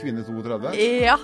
Kvinne 0.00 0.22
32? 0.24 0.72
Ja. 1.04 1.18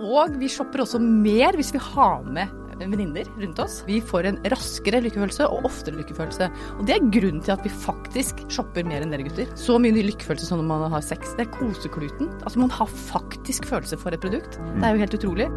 Og 0.00 0.34
vi 0.40 0.48
shopper 0.52 0.82
også 0.84 0.98
mer 1.00 1.56
hvis 1.56 1.72
vi 1.72 1.80
har 1.82 2.20
med 2.24 2.56
venninner 2.80 3.26
rundt 3.36 3.58
oss. 3.60 3.78
Vi 3.84 3.98
får 4.04 4.28
en 4.28 4.38
raskere 4.52 5.02
lykkefølelse 5.04 5.44
og 5.52 5.66
oftere 5.68 5.98
lykkefølelse. 5.98 6.46
Og 6.78 6.86
det 6.88 6.94
er 6.96 7.10
grunnen 7.12 7.42
til 7.44 7.52
at 7.52 7.64
vi 7.64 7.72
faktisk 7.72 8.40
shopper 8.52 8.86
mer 8.88 9.04
enn 9.04 9.12
dere 9.12 9.26
gutter. 9.26 9.50
Så 9.60 9.76
mye 9.80 9.92
ny 9.96 10.04
lykkefølelse 10.06 10.48
som 10.48 10.62
når 10.62 10.68
man 10.86 10.94
har 10.96 11.04
sex. 11.04 11.34
Det 11.36 11.44
er 11.46 11.52
kosekluten. 11.56 12.30
Altså 12.40 12.62
man 12.62 12.72
har 12.76 12.88
faktisk 12.92 13.68
følelse 13.68 14.00
for 14.00 14.16
et 14.16 14.24
produkt. 14.24 14.56
Det 14.78 14.84
er 14.88 14.96
jo 14.96 15.04
helt 15.04 15.18
utrolig. 15.20 15.50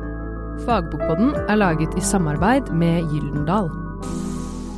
Fagbokpodden 0.64 1.32
er 1.46 1.60
laget 1.60 1.96
i 2.00 2.04
samarbeid 2.04 2.72
med 2.76 3.08
Gyldendal. 3.12 3.72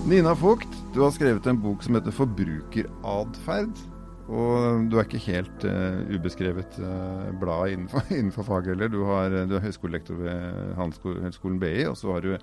Nina 0.10 0.36
Vogt, 0.38 0.70
du 0.94 1.02
har 1.02 1.14
skrevet 1.14 1.50
en 1.50 1.62
bok 1.62 1.82
som 1.86 1.98
heter 1.98 2.14
'Forbrukeratferd'. 2.14 3.95
Og 4.26 4.88
du 4.90 4.98
er 4.98 5.06
ikke 5.06 5.22
helt 5.28 5.66
uh, 5.70 6.00
ubeskrevet 6.10 6.80
uh, 6.82 7.30
blad 7.38 7.76
innenfor, 7.76 8.08
innenfor 8.20 8.48
faget 8.48 8.74
heller. 8.74 8.90
Du, 8.90 9.04
har, 9.06 9.36
du 9.46 9.54
er 9.58 9.66
høyskolelektor 9.68 10.18
ved 10.24 10.74
Handelshøyskolen 10.80 11.62
BI, 11.62 11.86
og 11.92 11.98
så 12.00 12.16
har 12.16 12.26
du 12.26 12.34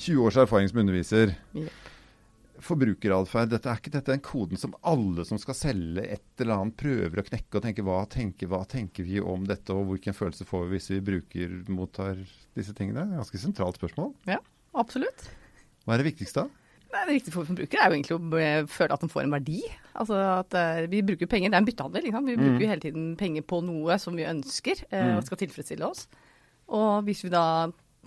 20 0.00 0.26
års 0.26 0.40
erfaring 0.42 0.70
som 0.70 0.82
underviser. 0.82 1.36
Ja. 1.54 1.70
Forbrukeratferd, 2.60 3.54
dette 3.54 3.70
er 3.72 3.78
ikke 3.80 3.92
dette 3.94 4.12
den 4.12 4.24
koden 4.24 4.60
som 4.60 4.74
alle 4.84 5.24
som 5.24 5.38
skal 5.40 5.56
selge 5.56 6.02
et 6.16 6.42
eller 6.42 6.58
annet, 6.58 6.76
prøver 6.82 7.22
å 7.22 7.24
knekke 7.24 7.56
og 7.56 7.64
tenke 7.64 7.84
hva 7.86 8.02
tenker, 8.10 8.50
hva 8.50 8.64
tenker 8.68 9.06
vi 9.06 9.22
om 9.22 9.46
dette, 9.48 9.72
og 9.72 9.94
hvilken 9.94 10.16
følelse 10.16 10.44
får 10.48 10.66
vi 10.66 10.76
hvis 10.76 10.90
vi 10.92 11.02
bruker, 11.12 11.54
mottar 11.72 12.20
disse 12.58 12.74
tingene? 12.76 13.06
Er 13.06 13.22
ganske 13.22 13.40
sentralt 13.40 13.80
spørsmål. 13.80 14.12
Ja, 14.28 14.42
absolutt. 14.76 15.30
Hva 15.86 15.94
er 15.94 16.02
det 16.02 16.10
viktigste 16.10 16.44
da? 16.44 16.59
Nei, 16.90 17.02
det 17.06 17.14
viktige 17.20 17.34
for 17.36 17.46
forbrukere 17.46 17.84
er 17.84 17.92
jo 17.92 17.96
egentlig 18.00 18.16
å 18.18 18.66
føle 18.66 18.94
at 18.96 19.02
de 19.04 19.08
får 19.12 19.22
en 19.22 19.34
verdi. 19.36 19.60
Altså 20.00 20.16
at 20.40 20.56
uh, 20.58 20.80
Vi 20.90 21.02
bruker 21.06 21.28
penger, 21.30 21.52
det 21.52 21.54
er 21.58 21.62
en 21.62 21.68
byttehandel. 21.68 22.02
Liksom. 22.08 22.26
Vi 22.26 22.34
Mm. 22.34 22.42
bruker 22.42 22.64
jo 22.64 22.70
hele 22.72 22.82
tiden 22.82 23.04
penger 23.20 23.44
på 23.46 23.60
noe 23.62 23.98
som 24.02 24.16
vi 24.18 24.26
ønsker 24.26 24.82
uh, 24.90 25.12
og 25.18 25.22
skal 25.28 25.38
tilfredsstille 25.44 25.86
oss. 25.86 26.08
Og 26.70 27.04
hvis 27.06 27.22
vi 27.22 27.30
da 27.30 27.44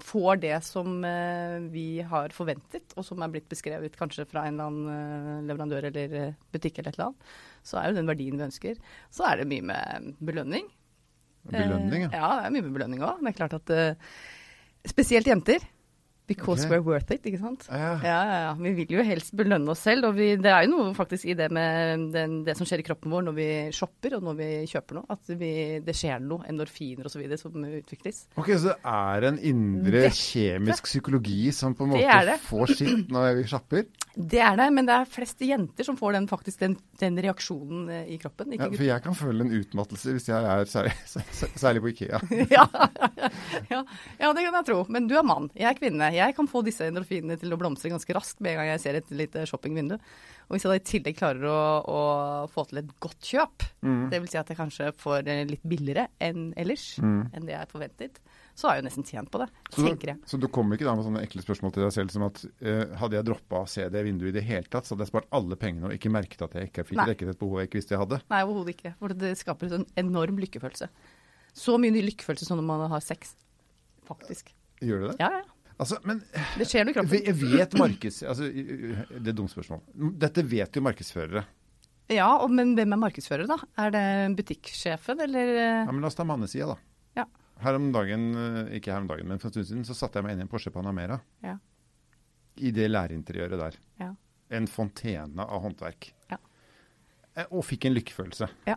får 0.04 0.42
det 0.42 0.58
som 0.68 1.00
uh, 1.06 1.64
vi 1.72 2.02
har 2.02 2.36
forventet, 2.36 2.92
og 2.98 3.06
som 3.08 3.22
er 3.24 3.32
blitt 3.32 3.48
beskrevet 3.52 3.96
kanskje 3.96 4.26
fra 4.28 4.48
en 4.50 4.60
eller 4.60 4.68
annen 4.68 5.48
leverandør 5.48 5.88
eller 5.92 6.34
butikk 6.52 6.80
eller 6.82 6.92
et 6.92 6.98
eller 7.00 7.12
annet, 7.12 7.34
så 7.64 7.80
er 7.80 7.88
jo 7.92 8.00
den 8.02 8.10
verdien 8.12 8.36
vi 8.40 8.48
ønsker. 8.50 8.80
Så 9.14 9.24
er 9.30 9.38
det 9.44 9.48
mye 9.48 9.64
med 9.72 10.16
belønning. 10.20 10.68
Belønning, 11.48 12.08
ja. 12.08 12.10
Ja, 12.16 12.32
det 12.40 12.48
er 12.50 12.56
mye 12.58 12.66
med 12.68 12.76
belønning 12.76 13.04
òg. 13.04 13.20
Det 13.24 13.32
er 13.32 13.40
klart 13.40 13.56
at 13.62 13.72
spesielt 14.92 15.28
jenter 15.28 15.64
Because 16.28 16.64
okay. 16.64 16.78
we're 16.78 16.86
worth 16.86 17.12
it, 17.12 17.26
ikke 17.28 17.40
sant. 17.42 17.66
Ja. 17.68 17.98
Ja, 18.00 18.20
ja, 18.24 18.38
ja. 18.46 18.52
Vi 18.56 18.72
vil 18.78 18.94
jo 18.96 19.04
helst 19.04 19.34
belønne 19.36 19.74
oss 19.74 19.82
selv. 19.84 20.08
Og 20.08 20.16
vi, 20.16 20.30
det 20.40 20.52
er 20.54 20.64
jo 20.64 20.72
noe 20.72 20.94
faktisk 20.96 21.28
i 21.28 21.36
det 21.36 21.50
med 21.52 22.06
den, 22.14 22.38
det 22.48 22.56
som 22.56 22.68
skjer 22.70 22.80
i 22.80 22.86
kroppen 22.88 23.12
vår 23.12 23.26
når 23.28 23.36
vi 23.36 23.48
shopper 23.76 24.16
og 24.18 24.24
når 24.30 24.38
vi 24.40 24.50
kjøper 24.72 25.00
noe. 25.00 25.08
At 25.12 25.34
vi, 25.42 25.52
det 25.84 25.98
skjer 26.00 26.24
noe, 26.24 26.48
endorfiner 26.48 27.10
osv. 27.10 27.26
som 27.42 27.68
utvikles. 27.68 28.24
Ok, 28.40 28.54
Så 28.56 28.72
det 28.72 28.78
er 28.94 29.30
en 29.34 29.42
indre 29.52 30.06
Dette- 30.06 30.16
kjemisk 30.24 30.88
psykologi 30.88 31.52
som 31.56 31.76
på 31.76 31.88
en 31.88 31.96
måte 31.98 32.08
det 32.08 32.32
det. 32.32 32.40
får 32.48 32.76
sitt 32.78 33.12
når 33.12 33.42
vi 33.42 33.46
shopper? 33.52 33.86
Det 34.14 34.40
er 34.46 34.56
det, 34.60 34.68
men 34.76 34.86
det 34.86 34.94
er 34.94 35.10
flest 35.10 35.42
jenter 35.42 35.88
som 35.88 35.98
får 35.98 36.14
den, 36.14 36.28
faktisk 36.30 36.60
den, 36.62 36.76
den 37.02 37.18
reaksjonen 37.18 37.88
eh, 37.90 38.12
i 38.14 38.20
kroppen. 38.22 38.54
Ja, 38.54 38.68
for 38.70 38.86
jeg 38.86 39.02
kan 39.02 39.16
føle 39.18 39.42
en 39.42 39.56
utmattelse 39.58 40.14
hvis 40.14 40.30
jeg 40.30 40.38
er 40.54 40.70
særlig, 40.70 40.94
særlig 41.64 41.82
på 41.82 41.90
Ikea. 41.94 42.20
ja, 42.56 42.68
ja, 43.72 43.82
ja, 44.20 44.30
det 44.30 44.46
kan 44.46 44.60
jeg 44.60 44.68
tro. 44.70 44.84
Men 44.94 45.10
du 45.10 45.18
er 45.18 45.26
mann, 45.26 45.50
jeg 45.58 45.72
er 45.72 45.80
kvinne. 45.80 46.13
Jeg 46.14 46.36
kan 46.38 46.48
få 46.50 46.62
disse 46.66 46.86
endorfinene 46.88 47.36
til 47.42 47.52
å 47.54 47.58
blomstre 47.60 47.90
ganske 47.94 48.14
raskt 48.16 48.40
med 48.44 48.54
en 48.54 48.62
gang 48.62 48.70
jeg 48.74 48.82
ser 48.84 48.96
et 49.00 49.12
lite 49.12 49.44
shoppingvindu. 49.50 49.96
Og 50.50 50.56
hvis 50.58 50.66
jeg 50.66 50.72
da 50.74 50.76
i 50.78 50.84
tillegg 50.90 51.18
klarer 51.18 51.46
å, 51.50 51.60
å 51.88 52.00
få 52.52 52.66
til 52.70 52.82
et 52.84 52.92
godt 53.04 53.20
kjøp, 53.34 53.70
Mm. 53.84 54.08
vil 54.14 54.28
si 54.32 54.38
at 54.40 54.48
jeg 54.48 54.56
kanskje 54.56 54.86
får 54.96 55.28
eh, 55.28 55.42
litt 55.50 55.64
billigere 55.68 56.06
enn 56.24 56.54
ellers, 56.56 56.86
enn 57.04 57.44
det 57.44 57.52
jeg 57.52 57.68
forventet, 57.68 58.20
så 58.56 58.70
har 58.70 58.78
jeg 58.78 58.84
jo 58.84 58.88
nesten 58.88 59.04
tjent 59.10 59.32
på 59.34 59.42
det, 59.42 59.48
Så, 59.74 59.84
tenker 59.84 60.08
jeg. 60.14 60.20
så 60.30 60.40
du 60.40 60.48
kommer 60.48 60.78
ikke 60.78 60.86
da 60.88 60.94
med 60.96 61.04
sånne 61.04 61.24
ekle 61.26 61.44
spørsmål 61.44 61.74
til 61.76 61.84
deg 61.84 61.92
selv 61.96 62.14
som 62.14 62.24
at 62.30 62.40
uh, 62.64 62.96
hadde 63.02 63.18
jeg 63.18 63.26
droppa 63.28 63.64
å 63.64 63.68
se 63.68 63.90
det 63.92 64.04
vinduet 64.06 64.30
i 64.32 64.38
det 64.38 64.44
hele 64.48 64.70
tatt, 64.72 64.86
så 64.88 64.94
hadde 64.96 65.04
jeg 65.04 65.12
spart 65.12 65.28
alle 65.36 65.58
pengene 65.60 65.90
og 65.90 65.98
ikke 65.98 66.14
merket 66.16 66.46
at 66.48 66.56
jeg 66.56 66.70
ikke 66.72 66.86
fikk 66.94 67.02
dekket 67.12 67.34
et 67.34 67.40
behov 67.42 67.60
jeg 67.60 67.68
ikke 67.72 67.80
visste 67.82 67.96
jeg 67.98 68.04
hadde. 68.06 68.22
Nei, 68.32 68.42
overhodet 68.46 68.76
ikke. 68.78 68.94
For 69.02 69.18
det 69.26 69.34
skaper 69.42 69.74
en 69.82 69.88
enorm 70.00 70.40
lykkefølelse. 70.46 70.88
Så 71.54 71.76
mye 71.82 71.92
lykkefølelse 72.08 72.48
som 72.48 72.62
når 72.62 72.70
man 72.72 72.88
har 72.94 73.04
sex. 73.04 73.36
Faktisk. 74.08 74.54
Gjør 74.84 75.04
det 75.04 75.12
det? 75.12 75.18
Ja, 75.24 75.30
ja. 75.42 75.44
Altså, 75.82 75.98
men 76.06 76.20
Det 76.58 76.68
skjer 76.70 76.86
noe 76.86 76.94
i 76.94 76.96
kroppen. 76.98 77.24
jeg 77.26 77.36
vet 77.40 77.74
markeds... 77.80 78.22
Altså, 78.30 78.46
det 78.54 79.20
er 79.24 79.32
et 79.32 79.38
dumt 79.38 79.52
spørsmål. 79.52 79.82
Dette 80.22 80.44
vet 80.46 80.76
jo 80.78 80.84
markedsførere. 80.86 81.44
Ja, 82.14 82.28
men 82.52 82.76
hvem 82.78 82.94
er 82.94 83.00
markedsfører, 83.00 83.48
da? 83.50 83.58
Er 83.80 83.94
det 83.96 84.04
butikksjefen, 84.38 85.22
eller 85.24 85.54
eh, 85.56 85.84
Ja, 85.88 85.92
men 85.92 86.02
La 86.04 86.12
oss 86.12 86.18
ta 86.20 86.26
mannesida, 86.28 86.76
da. 86.76 86.78
Ja. 87.22 87.26
Her 87.64 87.78
om 87.80 87.90
dagen, 87.96 88.28
eh, 88.38 88.74
ikke 88.78 88.92
her 88.94 89.02
om 89.02 89.08
dagen, 89.10 89.28
men 89.32 89.40
for 89.42 89.48
en 89.50 89.56
stund 89.56 89.70
siden, 89.72 89.86
så 89.88 89.96
satte 89.98 90.20
jeg 90.20 90.28
meg 90.28 90.36
inn 90.36 90.44
i 90.44 90.46
en 90.46 90.52
Porsche 90.52 90.72
Panamera. 90.76 91.18
Ja. 91.46 91.56
I 92.60 92.70
det 92.76 92.90
lærinteriøret 92.92 93.58
der. 93.64 93.80
Ja. 94.04 94.12
En 94.54 94.68
fontene 94.70 95.42
av 95.48 95.64
håndverk. 95.64 96.12
Ja. 96.30 96.38
Eh, 97.36 97.48
Og 97.50 97.64
fikk 97.66 97.88
en 97.90 97.96
lykkefølelse. 97.98 98.52
Ja. 98.70 98.76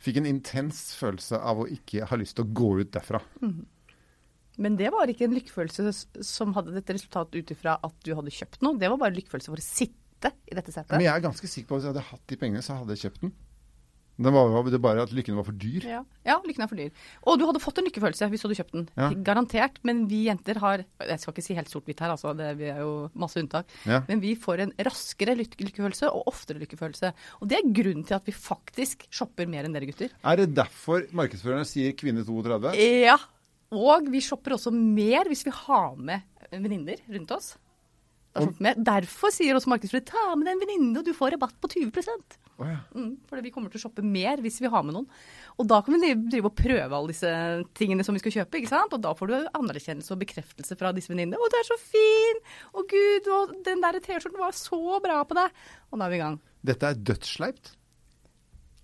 Fikk 0.00 0.22
en 0.22 0.28
intens 0.30 0.94
følelse 0.96 1.36
av 1.40 1.60
å 1.64 1.66
ikke 1.72 2.06
ha 2.08 2.16
lyst 2.20 2.36
til 2.38 2.46
å 2.46 2.52
gå 2.56 2.70
ut 2.80 2.90
derfra. 2.94 3.20
Men 4.62 4.76
det 4.80 4.90
var 4.94 5.10
ikke 5.12 5.28
en 5.28 5.36
lykkefølelse 5.36 6.24
som 6.24 6.54
hadde 6.56 6.74
dette 6.76 6.96
resultatet 6.96 7.40
ut 7.40 7.54
ifra 7.56 7.76
at 7.84 7.96
du 8.06 8.14
hadde 8.16 8.34
kjøpt 8.34 8.62
noe. 8.64 8.78
Det 8.80 8.90
var 8.92 9.00
bare 9.00 9.14
en 9.14 9.18
lykkefølelse 9.20 9.52
for 9.52 9.62
å 9.62 9.66
sitte 9.66 10.32
i 10.48 10.56
dette 10.56 10.72
setet. 10.72 10.96
Men 10.96 11.08
jeg 11.08 11.12
er 11.12 11.26
ganske 11.26 11.50
sikker 11.50 11.68
på 11.68 11.76
at 11.76 11.82
hvis 11.82 11.88
jeg 11.90 11.94
hadde 11.94 12.08
hatt 12.10 12.24
de 12.32 12.40
pengene, 12.40 12.64
så 12.64 12.78
hadde 12.80 12.96
jeg 12.96 13.06
kjøpt 13.06 13.26
den. 13.26 13.34
Det 14.16 14.32
var 14.32 14.70
det 14.72 14.78
bare 14.80 15.02
at 15.04 15.12
lykken 15.12 15.36
var 15.36 15.44
for 15.44 15.56
dyr. 15.60 15.84
Ja. 15.84 15.98
ja, 16.24 16.38
lykken 16.46 16.64
er 16.64 16.70
for 16.70 16.80
dyr. 16.80 16.92
Og 17.28 17.36
du 17.36 17.44
hadde 17.44 17.60
fått 17.60 17.82
en 17.82 17.84
lykkefølelse 17.84 18.28
hvis 18.32 18.42
du 18.42 18.46
hadde 18.46 18.56
kjøpt 18.62 18.76
den. 18.76 18.86
Ja. 18.96 19.10
Garantert. 19.28 19.76
Men 19.84 20.06
vi 20.08 20.22
jenter 20.30 20.60
har 20.62 20.84
Jeg 20.86 21.20
skal 21.20 21.34
ikke 21.34 21.44
si 21.44 21.56
helt 21.58 21.72
sort-hvitt 21.72 22.00
her, 22.00 22.14
altså. 22.14 22.32
Det, 22.36 22.48
vi 22.56 22.70
er 22.72 22.80
jo 22.80 23.10
masse 23.18 23.40
unntak. 23.42 23.68
Ja. 23.84 24.00
Men 24.08 24.24
vi 24.24 24.32
får 24.40 24.64
en 24.64 24.74
raskere 24.88 25.36
lykkefølelse 25.36 26.08
og 26.08 26.32
oftere 26.32 26.62
lykkefølelse. 26.64 27.12
Og 27.42 27.52
det 27.52 27.60
er 27.60 27.70
grunnen 27.76 28.08
til 28.08 28.16
at 28.16 28.28
vi 28.28 28.32
faktisk 28.32 29.04
shopper 29.12 29.50
mer 29.52 29.68
enn 29.68 29.76
dere 29.76 29.90
gutter. 29.90 30.16
Er 30.24 30.40
det 30.40 30.54
derfor 30.56 31.04
markedsførerne 31.16 31.68
sier 31.68 31.92
kvinne 31.98 32.24
32? 32.24 32.72
Ja. 33.04 33.20
Og 33.74 34.10
vi 34.12 34.22
shopper 34.22 34.54
også 34.56 34.70
mer 34.74 35.26
hvis 35.30 35.46
vi 35.46 35.54
har 35.54 35.96
med 35.98 36.22
venninner 36.52 37.00
rundt 37.10 37.32
oss. 37.34 37.54
Derfor 38.36 39.32
sier 39.32 39.56
også 39.56 39.70
markedsfører 39.72 40.04
ta 40.06 40.24
med 40.36 40.50
en 40.52 40.60
venninne, 40.60 41.00
og 41.00 41.06
du 41.06 41.14
får 41.16 41.34
rabatt 41.34 41.56
på 41.62 41.70
20 41.72 41.88
oh, 42.58 42.66
ja. 42.68 42.78
mm, 42.92 43.12
Fordi 43.28 43.44
vi 43.46 43.52
kommer 43.54 43.72
til 43.72 43.80
å 43.80 43.84
shoppe 43.86 44.04
mer 44.04 44.42
hvis 44.44 44.58
vi 44.62 44.70
har 44.72 44.84
med 44.84 44.96
noen. 44.96 45.06
Og 45.56 45.68
da 45.70 45.80
kan 45.84 45.96
vi 45.96 46.12
drive 46.28 46.50
og 46.50 46.56
prøve 46.58 46.98
alle 46.98 47.14
disse 47.14 47.30
tingene 47.78 48.04
som 48.04 48.16
vi 48.16 48.22
skal 48.22 48.34
kjøpe. 48.38 48.60
ikke 48.60 48.72
sant? 48.72 48.92
Og 48.92 49.02
da 49.04 49.14
får 49.16 49.32
du 49.32 49.36
anerkjennelse 49.56 50.12
og 50.12 50.20
bekreftelse 50.24 50.76
fra 50.78 50.92
disse 50.96 51.12
venninnene. 51.12 51.40
'Å, 51.40 51.48
du 51.52 51.56
er 51.56 51.68
så 51.68 51.78
fin! 51.80 52.42
Å, 52.72 52.84
gud, 52.84 53.32
og 53.38 53.56
den 53.66 53.82
der 53.84 54.00
T-skjorten 54.04 54.42
var 54.42 54.56
så 54.56 55.00
bra 55.04 55.22
på 55.24 55.38
deg!' 55.38 55.64
Og 55.90 55.98
da 56.00 56.08
er 56.08 56.12
vi 56.12 56.20
i 56.20 56.24
gang. 56.24 56.38
Dette 56.66 56.92
er 56.92 57.00
dødssleipt 57.08 57.72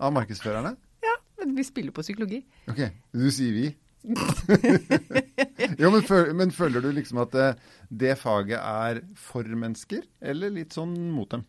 av 0.01 0.17
markedsførerne? 0.17 0.77
Ja, 1.03 1.17
men 1.43 1.57
vi 1.59 1.67
spiller 1.67 1.95
på 1.95 2.05
psykologi. 2.07 2.41
Ok, 2.71 2.87
du 3.13 3.29
sier 3.35 3.53
vi. 3.53 3.69
jo, 5.81 5.91
men, 5.93 6.03
føl, 6.03 6.33
men 6.35 6.53
føler 6.55 6.83
du 6.83 6.91
liksom 6.95 7.23
at 7.23 7.33
det, 7.37 7.49
det 7.89 8.17
faget 8.21 8.59
er 8.59 9.03
for 9.19 9.47
mennesker, 9.47 10.05
eller 10.21 10.53
litt 10.55 10.75
sånn 10.77 10.95
mot 11.15 11.31
dem? 11.31 11.45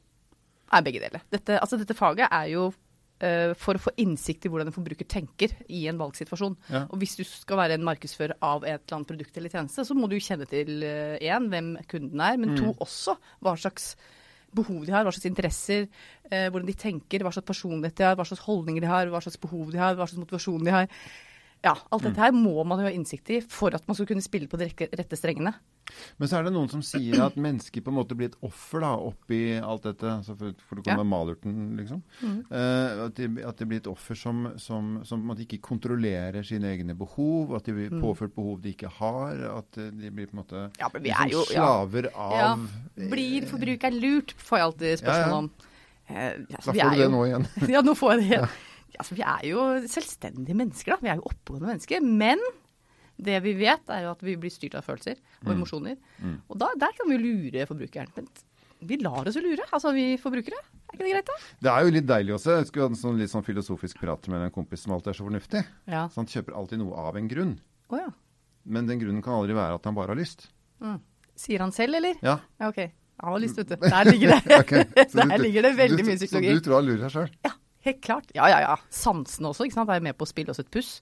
Nei, 0.73 0.81
begge 0.85 1.03
deler. 1.03 1.21
Dette, 1.33 1.59
altså, 1.61 1.77
dette 1.81 1.97
faget 1.97 2.29
er 2.29 2.47
jo 2.53 2.67
uh, 2.69 3.51
for 3.59 3.77
å 3.77 3.83
få 3.83 3.93
innsikt 4.01 4.47
i 4.47 4.53
hvordan 4.53 4.71
en 4.71 4.75
forbruker 4.75 5.05
tenker 5.09 5.53
i 5.69 5.83
en 5.91 5.99
valgsituasjon. 6.01 6.55
Ja. 6.73 6.85
Og 6.87 6.97
hvis 7.01 7.17
du 7.19 7.23
skal 7.27 7.61
være 7.61 7.77
en 7.77 7.85
markedsfører 7.85 8.39
av 8.41 8.65
et 8.65 8.79
eller 8.79 8.97
annet 8.97 9.11
produkt 9.11 9.37
eller 9.37 9.53
tjeneste, 9.53 9.85
så 9.85 9.97
må 9.97 10.09
du 10.09 10.17
kjenne 10.17 10.47
til 10.49 10.81
én, 10.85 11.49
hvem 11.53 11.75
kunden 11.91 12.25
er, 12.25 12.39
men 12.41 12.53
Mm. 12.53 12.59
to 12.61 12.73
også 12.85 13.17
hva 13.41 13.53
slags 13.57 13.95
behov 14.53 14.85
de 14.85 14.93
har, 14.93 15.05
hva 15.05 15.13
slags 15.13 15.29
interesser, 15.29 15.87
uh, 16.29 16.47
hvordan 16.53 16.67
de 16.69 16.77
tenker, 16.77 17.25
hva 17.25 17.33
slags 17.33 17.49
personlighet 17.49 17.97
de 17.97 18.05
har, 18.05 18.17
hva 18.17 18.25
slags 18.29 18.45
holdninger 18.45 18.81
de 18.85 18.89
har, 18.89 19.09
hva 19.09 19.21
slags 19.21 19.41
behov 19.41 19.71
de 19.73 19.81
har, 19.81 19.95
hva 19.97 20.05
slags 20.09 20.21
motivasjon 20.21 20.65
de 20.65 20.73
har. 20.73 20.89
Ja, 21.63 21.77
alt 21.91 22.01
Mm. 22.03 22.09
dette 22.11 22.19
her 22.21 22.31
må 22.35 22.65
man 22.67 22.79
jo 22.79 22.85
ha 22.85 22.91
innsikt 22.91 23.29
i 23.31 23.39
for 23.39 23.73
at 23.73 23.87
man 23.87 23.95
skal 23.95 24.05
kunne 24.05 24.21
spille 24.21 24.49
på 24.51 24.57
de 24.59 24.65
rette 24.67 25.15
strengene. 25.15 25.53
Men 26.19 26.27
så 26.27 26.37
er 26.39 26.43
det 26.43 26.51
noen 26.53 26.69
som 26.69 26.81
sier 26.81 27.21
at 27.23 27.35
mennesker 27.35 27.81
på 27.83 27.87
en 27.91 27.95
måte 27.95 28.15
blir 28.15 28.27
et 28.31 28.35
offer 28.43 28.79
da, 28.83 28.89
oppi 28.97 29.59
alt 29.63 29.83
dette. 29.83 30.03
Altså 30.03 30.35
for, 30.37 30.53
for 30.67 30.75
det 30.75 30.83
kommer 30.83 31.03
Ja. 31.03 31.09
malurten, 31.11 31.77
liksom. 31.77 32.01
Eh, 32.51 33.05
at, 33.05 33.15
de, 33.15 33.29
at 33.47 33.57
de 33.57 33.65
blir 33.65 33.77
et 33.79 33.87
offer 33.87 34.15
som, 34.15 34.53
som, 34.57 35.03
som 35.05 35.19
på 35.19 35.23
en 35.23 35.29
måte 35.31 35.45
ikke 35.47 35.61
kontrollerer 35.61 36.43
sine 36.43 36.67
egne 36.71 36.95
behov. 36.99 37.55
At 37.55 37.63
de 37.67 37.71
blir 37.77 37.89
påført 38.01 38.35
behov 38.35 38.59
de 38.61 38.73
ikke 38.75 38.91
har. 38.99 39.39
At 39.59 39.77
eh, 39.77 39.91
de 39.91 40.09
blir 40.11 40.27
på 40.27 40.35
en 40.35 40.43
måte 40.43 40.65
Ja, 40.79 40.89
men 40.93 41.03
vi 41.03 41.09
liksom 41.11 41.31
jo- 41.31 41.45
ja. 41.53 41.63
slaver 41.63 42.09
av 42.15 42.67
Blir 42.95 43.47
forbrukeren 43.47 43.99
lurt, 44.03 44.35
får 44.35 44.57
jeg 44.57 44.67
alltid 44.67 44.99
spørsmål 44.99 45.23
Ja, 45.23 45.31
ja. 45.31 45.37
om. 45.37 45.51
Eh, 46.09 46.33
altså, 46.57 46.73
Da 46.73 46.83
får 46.83 46.89
du 46.91 46.97
det 46.97 47.03
jo- 47.07 47.11
nå 47.15 47.23
igjen. 47.27 47.47
ja, 47.75 47.81
nå 47.81 47.93
får 47.95 48.19
jeg 48.19 48.29
det. 48.29 48.49
Altså, 48.99 49.15
vi 49.17 49.23
er 49.25 49.41
jo 49.49 49.63
selvstendige 49.89 50.55
mennesker, 50.55 50.93
da. 50.93 50.97
Vi 51.01 51.09
er 51.09 51.15
jo 51.21 51.27
oppegående 51.31 51.71
mennesker. 51.71 52.01
Men 52.03 52.39
det 53.23 53.39
vi 53.45 53.53
vet, 53.59 53.83
er 53.89 54.03
jo 54.07 54.11
at 54.13 54.21
vi 54.25 54.35
blir 54.41 54.51
styrt 54.53 54.75
av 54.75 54.83
følelser 54.85 55.15
og 55.43 55.47
Mm. 55.49 55.53
emosjoner. 55.57 55.97
Og 56.49 56.57
da, 56.57 56.69
der 56.77 56.91
kan 56.97 57.09
vi 57.09 57.17
jo 57.17 57.23
lure 57.23 57.65
forbrukeren. 57.69 58.09
Men 58.15 58.27
vi 58.83 58.97
lar 58.97 59.27
oss 59.27 59.35
jo 59.35 59.41
lure, 59.41 59.63
altså 59.71 59.93
vi 59.93 60.17
forbrukere. 60.17 60.57
Er 60.93 60.97
ikke 60.97 61.05
det 61.05 61.13
greit, 61.13 61.25
da? 61.29 61.37
Det 61.61 61.71
er 61.71 61.85
jo 61.85 61.91
litt 61.95 62.05
deilig 62.09 62.33
også. 62.35 62.57
Jeg 62.57 62.67
skulle 62.67 62.83
hatt 62.89 62.95
en 62.97 63.01
sånn 63.01 63.17
litt 63.17 63.29
sånn 63.31 63.45
filosofisk 63.45 63.97
prat 64.01 64.27
med 64.27 64.41
en 64.41 64.51
kompis 64.51 64.81
som 64.83 64.93
alltid 64.93 65.07
er 65.13 65.17
så 65.17 65.25
fornuftig. 65.29 65.63
Ja. 65.87 66.07
Så 66.09 66.15
han 66.21 66.27
kjøper 66.27 66.53
alltid 66.57 66.79
noe 66.83 66.93
av 66.97 67.15
en 67.17 67.27
grunn. 67.31 67.55
Oh, 67.89 67.97
ja. 67.97 68.09
Men 68.65 68.85
den 68.87 68.99
grunnen 68.99 69.23
kan 69.23 69.33
aldri 69.39 69.55
være 69.57 69.75
at 69.79 69.83
han 69.85 69.95
bare 69.95 70.07
har 70.13 70.15
lyst. 70.19 70.49
Sier 71.35 71.59
han 71.63 71.71
selv, 71.73 71.95
eller? 71.97 72.13
Ja. 72.21 72.39
Ja, 72.59 72.69
ok. 72.69 72.91
Han 73.23 73.31
har 73.33 73.39
lyst, 73.39 73.57
vet 73.57 73.69
du. 73.69 73.75
Der 73.89 74.05
ligger 74.11 74.33
det. 74.35 74.59
okay. 74.59 74.83
Der 74.93 75.37
du- 75.37 75.43
ligger 75.43 75.61
det 75.63 75.73
veldig 75.77 75.97
du- 75.97 76.03
mye 76.11 76.17
psykologi. 76.19 76.49
Så 76.49 76.59
du 76.59 76.65
tror 76.67 76.75
han 76.81 76.85
lurer 76.89 77.09
seg 77.09 77.15
sjøl? 77.15 77.29
Ja, 77.45 77.51
helt 77.87 78.01
klart. 78.01 78.31
Ja, 78.35 78.47
ja, 78.51 78.61
ja. 78.63 78.77
Sansene 78.93 79.51
også, 79.51 79.67
ikke 79.67 79.79
sant. 79.79 79.91
Er 79.93 80.03
med 80.03 80.17
på 80.17 80.27
å 80.27 80.31
spille 80.31 80.53
oss 80.53 80.61
et 80.63 80.71
puss. 80.73 81.01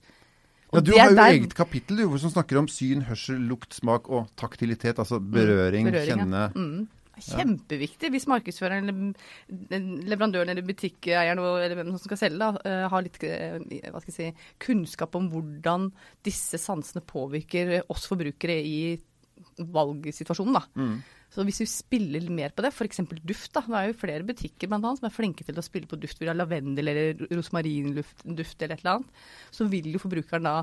Ja, 0.72 0.80
du 0.80 0.94
har 0.96 1.10
jo 1.10 1.16
der- 1.16 1.34
eget 1.36 1.54
kapittel 1.54 2.00
du, 2.00 2.18
som 2.18 2.32
snakker 2.32 2.58
om 2.58 2.68
syn, 2.68 3.04
hørsel, 3.04 3.36
lukt, 3.48 3.74
smak 3.76 4.08
og 4.08 4.28
taktilitet. 4.36 4.98
Altså 4.98 5.20
berøring, 5.20 5.90
berøring, 5.90 5.92
ja. 5.92 6.16
kjenne. 6.16 6.52
Mm. 6.56 6.88
Kjempeviktig 7.22 8.08
hvis 8.10 8.26
markedsføreren 8.26 8.88
eller 8.88 10.06
leverandøren 10.08 10.48
eller 10.48 10.64
butikkeieren 10.64 11.38
eller 11.38 11.76
hvem 11.76 11.90
som 11.92 12.06
skal 12.08 12.16
selge, 12.22 12.38
da, 12.40 12.56
eh, 12.64 12.88
har 12.88 13.04
litt 13.04 13.18
eh, 13.22 13.58
hva 13.92 14.00
skal 14.00 14.14
jeg 14.14 14.16
si, 14.16 14.46
kunnskap 14.58 15.14
om 15.14 15.28
hvordan 15.30 15.90
disse 16.24 16.56
sansene 16.58 17.04
påvirker 17.04 17.82
oss 17.92 18.08
forbrukere 18.08 18.56
i 18.64 18.78
valgsituasjonen. 19.74 20.58
Da. 20.58 20.62
Mm. 20.78 20.94
Så 21.32 21.46
hvis 21.48 21.62
vi 21.62 21.68
spiller 21.70 22.28
mer 22.34 22.52
på 22.52 22.64
det, 22.64 22.72
f.eks. 22.74 23.02
duft, 23.22 23.52
da. 23.56 23.64
Det 23.64 23.78
er 23.78 23.90
jo 23.90 23.98
flere 24.02 24.26
butikker 24.28 24.68
blant 24.68 24.84
annet, 24.84 25.00
som 25.00 25.08
er 25.08 25.14
flinke 25.16 25.46
til 25.48 25.58
å 25.58 25.64
spille 25.64 25.88
på 25.88 25.98
duft. 26.00 26.20
Vil 26.20 26.30
ha 26.32 26.36
lavendel 26.36 26.92
eller 26.92 27.26
rosmarinduft 27.32 28.26
eller 28.28 28.76
et 28.76 28.82
eller 28.82 28.94
annet. 28.98 29.20
Så 29.54 29.68
vil 29.72 29.90
jo 29.94 30.02
forbrukeren 30.02 30.48
da 30.48 30.56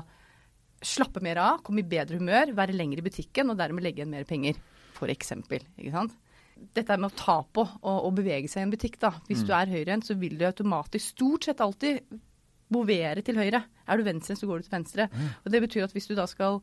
slappe 0.80 1.20
mer 1.24 1.40
av, 1.42 1.60
komme 1.64 1.82
i 1.82 1.88
bedre 1.88 2.20
humør, 2.20 2.54
være 2.56 2.76
lenger 2.76 3.02
i 3.02 3.04
butikken 3.04 3.52
og 3.52 3.58
dermed 3.60 3.84
legge 3.84 4.00
igjen 4.00 4.14
mer 4.14 4.28
penger. 4.28 4.60
For 4.96 5.12
eksempel, 5.12 5.64
ikke 5.76 5.94
sant? 5.94 6.16
Dette 6.76 6.96
med 7.00 7.08
å 7.08 7.16
ta 7.16 7.38
på 7.44 7.64
og, 7.64 7.98
og 8.06 8.14
bevege 8.18 8.48
seg 8.50 8.62
i 8.62 8.68
en 8.68 8.72
butikk. 8.74 8.98
da. 9.00 9.14
Hvis 9.28 9.44
du 9.48 9.52
er 9.56 9.70
høyrehendt, 9.70 10.08
så 10.08 10.16
vil 10.20 10.36
du 10.38 10.44
automatisk 10.48 11.14
stort 11.14 11.48
sett 11.48 11.62
alltid 11.64 12.04
bovere 12.70 13.24
til 13.26 13.38
høyre. 13.40 13.62
Er 13.88 13.98
du 13.98 14.06
venstrehendt, 14.06 14.42
så 14.42 14.48
går 14.48 14.60
du 14.60 14.68
til 14.68 14.76
venstre. 14.76 15.08
Og 15.44 15.52
Det 15.52 15.62
betyr 15.64 15.86
at 15.88 15.94
hvis 15.96 16.06
du 16.10 16.14
da 16.14 16.26
skal 16.30 16.60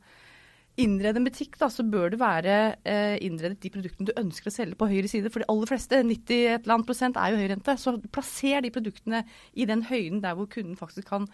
innrede 0.77 1.17
en 1.19 1.25
butikk, 1.25 1.57
da, 1.59 1.69
så 1.73 1.85
bør 1.87 2.11
det 2.13 2.19
være 2.21 2.55
eh, 2.85 3.17
innredet 3.25 3.59
de 3.63 3.71
produktene 3.73 4.09
du 4.09 4.13
ønsker 4.19 4.51
å 4.51 4.53
selge 4.53 4.77
på 4.77 4.89
høyre 4.91 5.09
side. 5.09 5.31
For 5.33 5.41
de 5.41 5.49
aller 5.51 5.69
fleste, 5.69 6.01
90 6.05 6.37
et 6.37 6.65
eller 6.65 6.75
annet 6.77 6.89
prosent, 6.89 7.17
er 7.17 7.33
jo 7.33 7.41
høyrente. 7.41 7.77
Så 7.81 7.95
plasser 8.13 8.65
de 8.65 8.73
produktene 8.73 9.23
i 9.57 9.67
den 9.69 9.85
høyden 9.89 10.21
der 10.23 10.37
hvor 10.37 10.49
kunden 10.53 10.77
faktisk 10.79 11.09
kan 11.09 11.25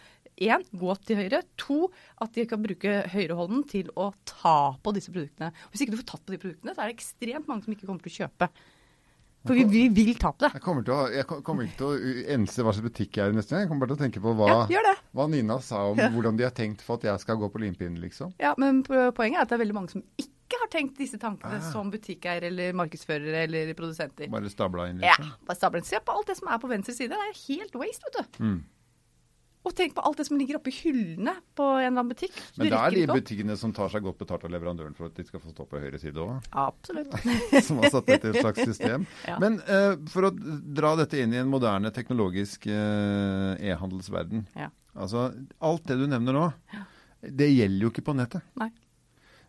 én, 0.41 0.63
gå 0.71 0.95
til 1.03 1.19
høyre. 1.19 1.43
To, 1.65 1.79
at 2.23 2.35
de 2.37 2.47
kan 2.49 2.63
bruke 2.63 3.01
høyrehånden 3.13 3.65
til 3.69 3.91
å 3.99 4.11
ta 4.29 4.73
på 4.83 4.95
disse 4.95 5.11
produktene. 5.13 5.51
Hvis 5.71 5.85
ikke 5.85 5.95
du 5.95 5.99
får 6.01 6.11
tatt 6.13 6.25
på 6.25 6.35
de 6.35 6.41
produktene, 6.45 6.75
så 6.75 6.83
er 6.83 6.89
det 6.89 6.97
ekstremt 6.97 7.51
mange 7.51 7.67
som 7.67 7.75
ikke 7.75 7.89
kommer 7.89 8.05
til 8.05 8.15
å 8.15 8.19
kjøpe. 8.23 8.49
For 9.45 9.53
vi, 9.53 9.63
vi 9.67 9.89
vil 9.91 10.15
tape 10.15 10.39
det. 10.45 10.53
Jeg 10.53 10.61
kommer, 10.63 10.83
til 10.87 10.93
å, 10.95 11.01
jeg 11.11 11.25
kommer 11.27 11.65
ikke 11.67 11.77
til 11.77 11.87
å 11.87 12.27
ense 12.37 12.63
hva 12.63 12.71
slags 12.73 12.85
butikk 12.85 13.17
jeg 13.19 13.25
er 13.27 13.33
i 13.33 13.35
neste 13.35 13.51
gang. 13.55 13.65
Jeg 13.65 13.69
kommer 13.73 13.85
bare 13.87 13.95
til 13.95 13.99
å 13.99 14.03
tenke 14.05 14.21
på 14.23 14.35
hva, 14.39 14.51
Ja, 14.71 14.93
hva 15.13 15.25
Nina 15.29 15.57
sa 15.59 15.81
om 15.91 15.97
Ja. 15.99 16.07
hvordan 16.13 16.37
de 16.39 16.43
har 16.47 16.51
tenkt 16.55 16.81
for 16.81 16.95
at 16.95 17.03
jeg 17.03 17.19
skal 17.19 17.35
gå 17.41 17.49
på 17.51 17.59
limpinnen, 17.59 17.99
liksom. 17.99 18.33
Ja, 18.39 18.53
Men 18.57 18.83
poenget 18.83 19.35
er 19.37 19.41
at 19.41 19.49
det 19.49 19.59
er 19.59 19.63
veldig 19.65 19.75
mange 19.75 19.89
som 19.91 20.03
ikke 20.17 20.59
har 20.61 20.69
tenkt 20.69 20.97
disse 20.97 21.17
tankene 21.17 21.57
Ah. 21.59 21.71
som 21.71 21.89
butikkeier 21.91 22.43
eller 22.43 22.73
markedsførere 22.73 23.43
eller 23.47 23.73
produsenter. 23.73 24.29
Bare 24.29 24.49
stabla 24.49 24.87
inn, 24.89 24.99
liksom? 25.01 25.25
Ja, 25.25 25.45
bare 25.47 25.57
stabla 25.57 25.77
inn. 25.79 25.83
Se 25.85 25.99
på 25.99 26.13
alt 26.15 26.27
det 26.27 26.37
som 26.37 26.47
er 26.47 26.57
på 26.59 26.69
venstre 26.69 26.93
side. 26.93 27.09
Det 27.09 27.17
er 27.17 27.57
helt 27.57 27.73
waste, 27.75 28.03
vet 28.05 28.31
du. 28.37 28.43
Mm. 28.43 28.63
Og 29.63 29.71
tenk 29.77 29.93
på 29.95 30.03
alt 30.03 30.19
det 30.19 30.25
som 30.27 30.35
ligger 30.39 30.57
oppi 30.59 30.73
hyllene 30.75 31.37
på 31.55 31.63
en 31.63 31.85
eller 31.85 31.93
annen 31.93 32.11
butikk. 32.11 32.35
Men 32.59 32.67
det 32.67 32.79
er 32.79 32.95
de 32.97 33.03
butikkene 33.13 33.55
som 33.59 33.71
tar 33.75 33.91
seg 33.93 34.03
godt 34.03 34.19
betalt 34.19 34.43
av 34.43 34.51
leverandøren 34.51 34.95
for 34.97 35.07
at 35.07 35.15
de 35.15 35.23
skal 35.27 35.39
få 35.43 35.53
stå 35.53 35.65
på 35.69 35.79
høyre 35.79 36.01
side 36.01 36.19
òg, 36.19 36.49
Absolutt. 36.65 37.15
som 37.67 37.79
har 37.79 37.93
satt 37.93 38.11
dette 38.11 38.29
i 38.29 38.33
et 38.33 38.43
slags 38.43 38.63
system. 38.73 39.07
Ja. 39.23 39.37
Men 39.39 39.55
uh, 39.69 39.95
for 40.11 40.27
å 40.27 40.31
dra 40.33 40.93
dette 40.99 41.21
inn 41.21 41.31
i 41.33 41.39
en 41.39 41.47
moderne 41.49 41.93
teknologisk 41.95 42.65
uh, 42.67 43.53
e-handelsverden. 43.55 44.43
Ja. 44.57 44.67
Altså, 44.99 45.29
alt 45.63 45.87
det 45.87 45.95
du 46.01 46.05
nevner 46.11 46.35
nå, 46.35 46.47
det 47.23 47.47
gjelder 47.53 47.87
jo 47.87 47.91
ikke 47.93 48.03
på 48.09 48.15
nettet. 48.17 48.43
Nei. 48.59 48.67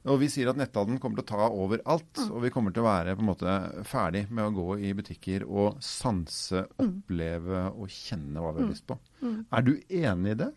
Og 0.04 0.18
vi 0.20 0.28
sier 0.28 0.50
at 0.50 0.58
netthandelen 0.60 1.00
kommer 1.00 1.20
til 1.20 1.24
å 1.24 1.30
ta 1.30 1.46
over 1.48 1.80
alt, 1.88 2.18
og 2.26 2.42
vi 2.44 2.50
kommer 2.52 2.74
til 2.74 2.82
å 2.82 2.88
være 2.90 3.14
på 3.16 3.24
en 3.24 3.28
måte 3.30 3.54
ferdig 3.88 4.26
med 4.28 4.44
å 4.44 4.52
gå 4.52 4.76
i 4.84 4.90
butikker 4.96 5.46
og 5.48 5.78
sanse, 5.84 6.66
oppleve 6.82 7.62
og 7.72 7.88
kjenne 7.88 8.42
hva 8.42 8.50
vi 8.52 8.64
har 8.64 8.72
lyst 8.74 8.84
på. 8.90 8.98
Er 9.24 9.64
du 9.64 9.72
enig 9.88 10.34
i 10.34 10.40
det? 10.42 10.50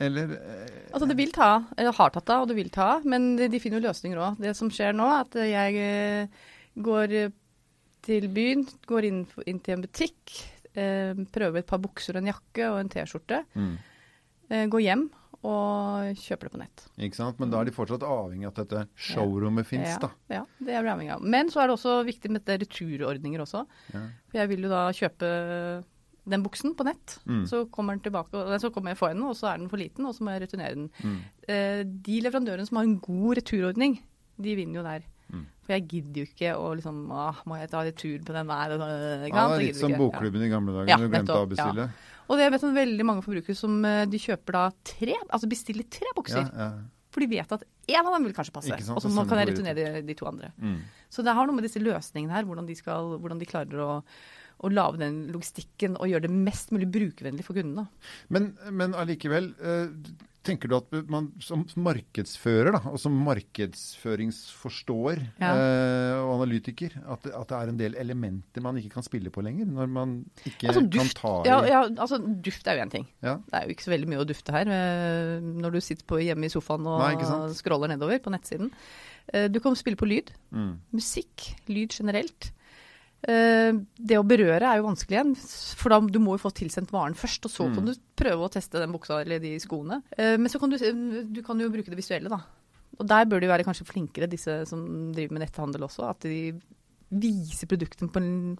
Eller 0.00 0.32
eh, 0.32 0.88
Altså 0.90 1.06
det 1.06 1.16
vil 1.18 1.30
ta, 1.36 1.50
eller 1.76 1.94
har 1.94 2.14
tatt 2.14 2.32
av, 2.32 2.42
og 2.42 2.50
det 2.50 2.56
vil 2.56 2.72
ta 2.72 2.96
av, 2.96 3.06
men 3.06 3.34
de, 3.38 3.60
finner 3.60 3.78
jo 3.78 3.86
løsninger 3.90 4.18
òg. 4.18 4.40
Det 4.42 4.54
som 4.58 4.72
skjer 4.72 4.96
nå, 4.96 5.06
er 5.06 5.26
at 5.26 5.36
jeg 5.44 5.84
eh, 5.84 6.40
går 6.80 7.14
til 8.08 8.26
byen, 8.32 8.64
går 8.88 9.06
inn, 9.10 9.20
inn 9.44 9.60
til 9.60 9.76
en 9.76 9.84
butikk, 9.84 10.34
eh, 10.72 11.12
prøver 11.30 11.60
et 11.60 11.68
par 11.68 11.82
bukser 11.84 12.16
og 12.16 12.24
en 12.24 12.32
jakke 12.32 12.72
og 12.72 12.80
en 12.80 12.90
T-skjorte. 12.90 13.44
mm, 13.54 13.72
Eh, 14.50 14.66
går 14.66 14.82
hjem 14.82 15.04
og 15.46 16.18
kjøper 16.20 16.48
det 16.48 16.52
på 16.52 16.60
nett. 16.60 16.82
Ikke 17.00 17.16
sant? 17.16 17.38
Men 17.40 17.52
da 17.52 17.60
er 17.60 17.68
de 17.70 17.72
fortsatt 17.72 18.02
avhengig 18.04 18.44
av 18.44 18.52
at 18.52 18.58
dette 18.60 18.82
showrommet 19.08 19.68
fins, 19.68 19.94
da. 20.02 20.10
Ja, 20.28 20.42
det 20.60 20.74
er 20.76 20.84
vi 20.84 20.92
avhengig 20.92 21.14
av. 21.14 21.24
Men 21.36 21.48
så 21.52 21.62
er 21.62 21.70
det 21.70 21.78
også 21.78 21.94
viktig 22.08 22.32
med 22.32 22.42
dette 22.42 22.58
returordninger 22.66 23.44
også. 23.46 23.64
Ja. 23.94 24.02
For 24.28 24.42
jeg 24.42 24.52
vil 24.52 24.66
jo 24.68 24.72
da 24.72 24.82
kjøpe 24.96 25.30
den 26.30 26.44
buksen 26.44 26.74
på 26.76 26.84
nett. 26.86 27.16
Mm. 27.24 27.44
Så 27.48 27.64
kommer 27.72 27.96
den 27.96 28.04
tilbake, 28.04 28.36
og 28.36 28.52
så 28.60 28.70
kommer 28.74 28.92
jeg 28.92 29.00
for 29.00 29.16
den, 29.16 29.24
og 29.24 29.36
så 29.38 29.48
er 29.52 29.62
den 29.62 29.70
for 29.72 29.80
liten, 29.80 30.06
og 30.06 30.14
så 30.16 30.26
må 30.26 30.34
jeg 30.34 30.44
returnere 30.44 30.76
den. 30.76 30.90
Mm. 31.00 31.16
Eh, 31.48 31.80
de 32.10 32.20
leverandørene 32.26 32.68
som 32.68 32.80
har 32.80 32.88
en 32.88 33.00
god 33.00 33.40
returordning, 33.40 33.96
de 34.40 34.56
vinner 34.58 34.80
jo 34.80 34.86
der. 34.86 35.08
Mm. 35.30 35.46
For 35.64 35.74
jeg 35.76 35.86
gidder 35.88 36.20
jo 36.24 36.28
ikke 36.28 36.52
å 36.58 36.70
liksom 36.74 36.96
Åh, 37.14 37.42
må 37.46 37.58
jeg 37.60 37.70
ta 37.70 37.82
retur 37.86 38.18
på 38.26 38.34
den 38.34 38.48
der? 38.50 38.72
øh, 38.76 39.26
Ja, 39.28 39.48
det 39.48 39.56
er 39.56 39.66
litt 39.68 39.76
som 39.78 39.92
bokklubben 39.94 40.42
i 40.42 40.48
gamle 40.50 40.72
dager, 40.74 40.88
Ja, 40.90 40.96
du 40.98 41.08
glemte 41.08 41.36
å 41.36 41.46
bestille. 41.46 41.86
avbestille. 41.86 41.90
Ja. 41.90 42.24
Og 42.30 42.38
det 42.38 42.46
er 42.46 42.50
vet 42.54 42.62
veldig 42.62 43.04
mange 43.06 43.22
forbrukere 43.26 43.56
som 43.58 43.84
eh, 43.84 44.04
de 44.06 44.18
kjøper 44.18 44.52
da 44.58 44.64
tre, 44.86 45.14
altså 45.30 45.48
bestiller 45.50 45.86
tre 45.90 46.06
Ja, 46.10 46.16
bukser. 46.16 46.50
ja. 46.50 46.70
For 47.10 47.20
de 47.24 47.26
vet 47.26 47.52
at 47.52 47.64
én 47.90 48.06
av 48.06 48.12
dem 48.14 48.24
vil 48.28 48.34
kanskje 48.36 48.52
passe, 48.54 48.70
sant, 48.70 48.90
og 48.94 49.02
så 49.02 49.10
og 49.10 49.26
kan 49.26 49.40
jeg 49.40 49.48
returnere 49.50 50.02
de 50.06 50.14
to 50.14 50.26
andre. 50.30 50.52
Mm. 50.62 50.76
Så 51.10 51.24
det 51.26 51.34
har 51.34 51.46
noe 51.48 51.56
med 51.56 51.64
disse 51.66 51.82
løsningene 51.82 52.30
her, 52.36 52.44
hvordan 52.46 52.66
de, 52.68 52.76
skal, 52.78 53.16
hvordan 53.18 53.40
de 53.40 53.48
klarer 53.50 53.82
å, 53.82 54.04
å 54.62 54.70
lage 54.70 55.00
den 55.02 55.16
logistikken 55.34 55.96
og 55.98 56.06
gjøre 56.06 56.28
det 56.28 56.30
mest 56.30 56.70
mulig 56.70 56.86
brukervennlig 56.86 57.42
for 57.42 57.58
kundene. 57.58 57.88
Men, 58.28 58.52
men 58.70 58.94
allikevel, 58.94 59.50
eh, 59.58 59.90
tenker 60.42 60.68
du 60.70 60.76
at 60.78 60.92
man 61.12 61.26
som 61.44 61.66
markedsfører, 61.76 62.72
da, 62.72 62.80
og 62.90 62.98
som 63.02 63.12
markedsføringsforståer 63.26 65.20
Ja. 65.40 65.50
eh, 65.54 66.18
og 66.22 66.30
analytiker, 66.40 66.90
at, 67.06 67.26
at 67.26 67.48
det 67.48 67.56
er 67.58 67.68
en 67.72 67.76
del 67.80 67.94
elementer 68.00 68.62
man 68.64 68.76
ikke 68.80 68.94
kan 68.96 69.02
spille 69.06 69.30
på 69.30 69.42
lenger? 69.44 69.66
Når 69.66 69.86
man 69.88 70.14
ikke 70.46 70.68
Altså, 70.70 70.80
duft, 70.86 71.14
kan 71.14 71.20
ta 71.20 71.34
i 71.42 71.48
ja, 71.50 71.58
ja, 71.68 71.82
altså, 72.00 72.18
duft 72.42 72.66
er 72.66 72.78
jo 72.78 72.84
én 72.86 72.90
ting. 72.90 73.06
Ja. 73.22 73.36
Det 73.46 73.54
er 73.54 73.64
jo 73.66 73.74
ikke 73.76 73.84
så 73.88 73.92
veldig 73.94 74.08
mye 74.08 74.22
å 74.22 74.28
dufte 74.28 74.52
her 74.56 74.66
eh, 74.76 75.40
når 75.40 75.70
du 75.76 75.80
sitter 75.80 76.04
på, 76.08 76.20
hjemme 76.24 76.46
i 76.48 76.52
sofaen 76.52 76.86
og 76.88 77.00
Nei, 77.04 77.52
scroller 77.56 77.88
nedover 77.92 78.18
på 78.24 78.32
nettsiden. 78.32 78.70
Eh, 79.32 79.48
Du 79.48 79.60
kan 79.60 79.76
spille 79.76 79.96
på 80.00 80.08
lyd. 80.08 80.32
Mm. 80.52 80.78
Musikk. 80.92 81.50
Lyd 81.68 81.92
generelt. 81.94 82.52
Eh, 83.28 83.72
Det 84.00 84.16
å 84.16 84.24
berøre 84.26 84.62
er 84.64 84.78
jo 84.80 84.86
vanskelig 84.88 85.16
igjen, 85.18 85.34
for 85.76 85.90
da 85.92 86.00
du 86.00 86.18
må 86.18 86.38
jo 86.38 86.44
få 86.48 86.52
tilsendt 86.56 86.90
varen 86.90 87.14
først. 87.14 87.44
Og 87.44 87.50
så 87.52 87.68
Mm. 87.68 87.74
kan 87.74 87.84
du 87.86 87.94
prøve 88.16 88.46
å 88.48 88.50
teste 88.50 88.78
den 88.80 88.92
buksa 88.92 89.20
eller 89.20 89.38
de 89.38 89.58
skoene. 89.58 90.02
Eh, 90.16 90.36
Men 90.36 90.48
så 90.48 90.58
kan 90.58 90.70
du, 90.70 90.76
du 90.78 91.42
kan 91.42 91.58
jo 91.58 91.68
bruke 91.68 91.90
det 91.90 91.96
visuelle, 92.00 92.28
da. 92.30 92.40
Og 92.98 93.06
der 93.06 93.24
bør 93.26 93.40
de 93.40 93.46
være 93.48 93.64
kanskje 93.64 93.86
flinkere, 93.86 94.28
disse 94.28 94.66
som 94.66 95.12
driver 95.12 95.32
med 95.32 95.42
netthandel 95.48 95.82
også. 95.86 96.08
At 96.10 96.20
de 96.20 96.52
viser 97.12 97.66
produktene 97.66 98.10
på 98.10 98.16
en 98.20 98.56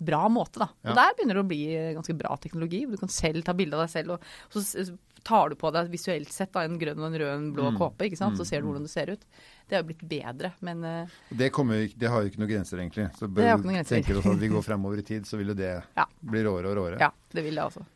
bra 0.00 0.28
måte, 0.28 0.58
da. 0.58 0.68
Ja. 0.84 0.90
Og 0.90 0.96
der 0.96 1.12
begynner 1.14 1.34
det 1.34 1.44
å 1.44 1.48
bli 1.48 1.64
ganske 1.94 2.16
bra 2.18 2.36
teknologi. 2.36 2.84
hvor 2.86 2.92
Du 2.92 2.96
kan 2.98 3.08
selv 3.08 3.44
ta 3.44 3.52
bilde 3.52 3.74
av 3.74 3.86
deg 3.86 3.90
selv, 3.90 4.10
og 4.10 4.20
så 4.50 4.96
tar 5.24 5.48
du 5.50 5.56
på 5.56 5.70
deg 5.72 5.88
visuelt 5.92 6.28
sett 6.32 6.52
da, 6.52 6.62
en 6.68 6.78
grønn 6.78 6.98
og 7.00 7.06
en 7.08 7.14
rød 7.20 7.28
og 7.30 7.34
en 7.38 7.46
blå 7.56 7.70
Mm. 7.72 7.78
kåpe. 7.80 8.04
ikke 8.10 8.18
sant? 8.20 8.34
Mm. 8.36 8.38
Så 8.42 8.44
ser 8.50 8.60
du 8.60 8.68
hvordan 8.68 8.84
det 8.84 8.90
ser 8.92 9.10
ut. 9.14 9.22
Det 9.68 9.76
har 9.78 9.82
jo 9.82 9.88
blitt 9.88 10.04
bedre, 10.08 10.50
men 10.60 10.84
uh, 10.84 11.08
Det, 11.32 11.48
kommer, 11.50 11.88
det 11.96 12.10
har 12.12 12.20
jo 12.22 12.28
ikke 12.28 12.42
noen 12.42 12.50
grenser, 12.52 12.78
egentlig. 12.82 13.06
Så 13.16 13.26
bør, 13.32 13.56
du 13.56 13.68
tenke 13.88 14.18
oss 14.20 14.26
at 14.28 14.38
vi 14.44 14.48
går 14.52 14.62
fremover 14.66 15.00
i 15.00 15.06
tid, 15.08 15.24
så 15.26 15.40
vil 15.40 15.48
jo 15.54 15.56
det 15.58 15.72
Ja. 15.96 16.04
bli 16.20 16.42
råere 16.44 16.68
og 16.70 16.76
råere. 16.76 17.00
ja, 17.00 17.10
det 17.32 17.44
vil 17.46 17.54
det 17.56 17.64
også. 17.64 17.86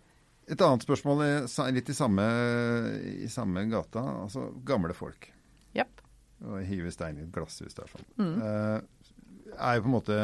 Et 0.49 0.61
annet 0.65 0.81
spørsmål 0.89 1.21
er 1.29 1.73
litt 1.77 1.91
i 1.93 1.95
samme, 1.95 2.25
i 3.21 3.29
samme 3.29 3.67
gata. 3.69 4.01
Altså 4.25 4.47
gamle 4.65 4.95
folk. 4.97 5.29
Japp. 5.77 6.01
Og 6.49 6.63
hive 6.65 6.89
stein 6.95 7.19
i 7.19 7.27
et 7.27 7.33
glasshus 7.35 7.77
der 7.77 7.91
sånn. 7.93 8.07
Mm. 8.17 8.37
Uh, 8.41 8.81
er 9.59 9.77
jo 9.77 9.83
på 9.85 9.91
en 9.93 9.97
måte 9.99 10.19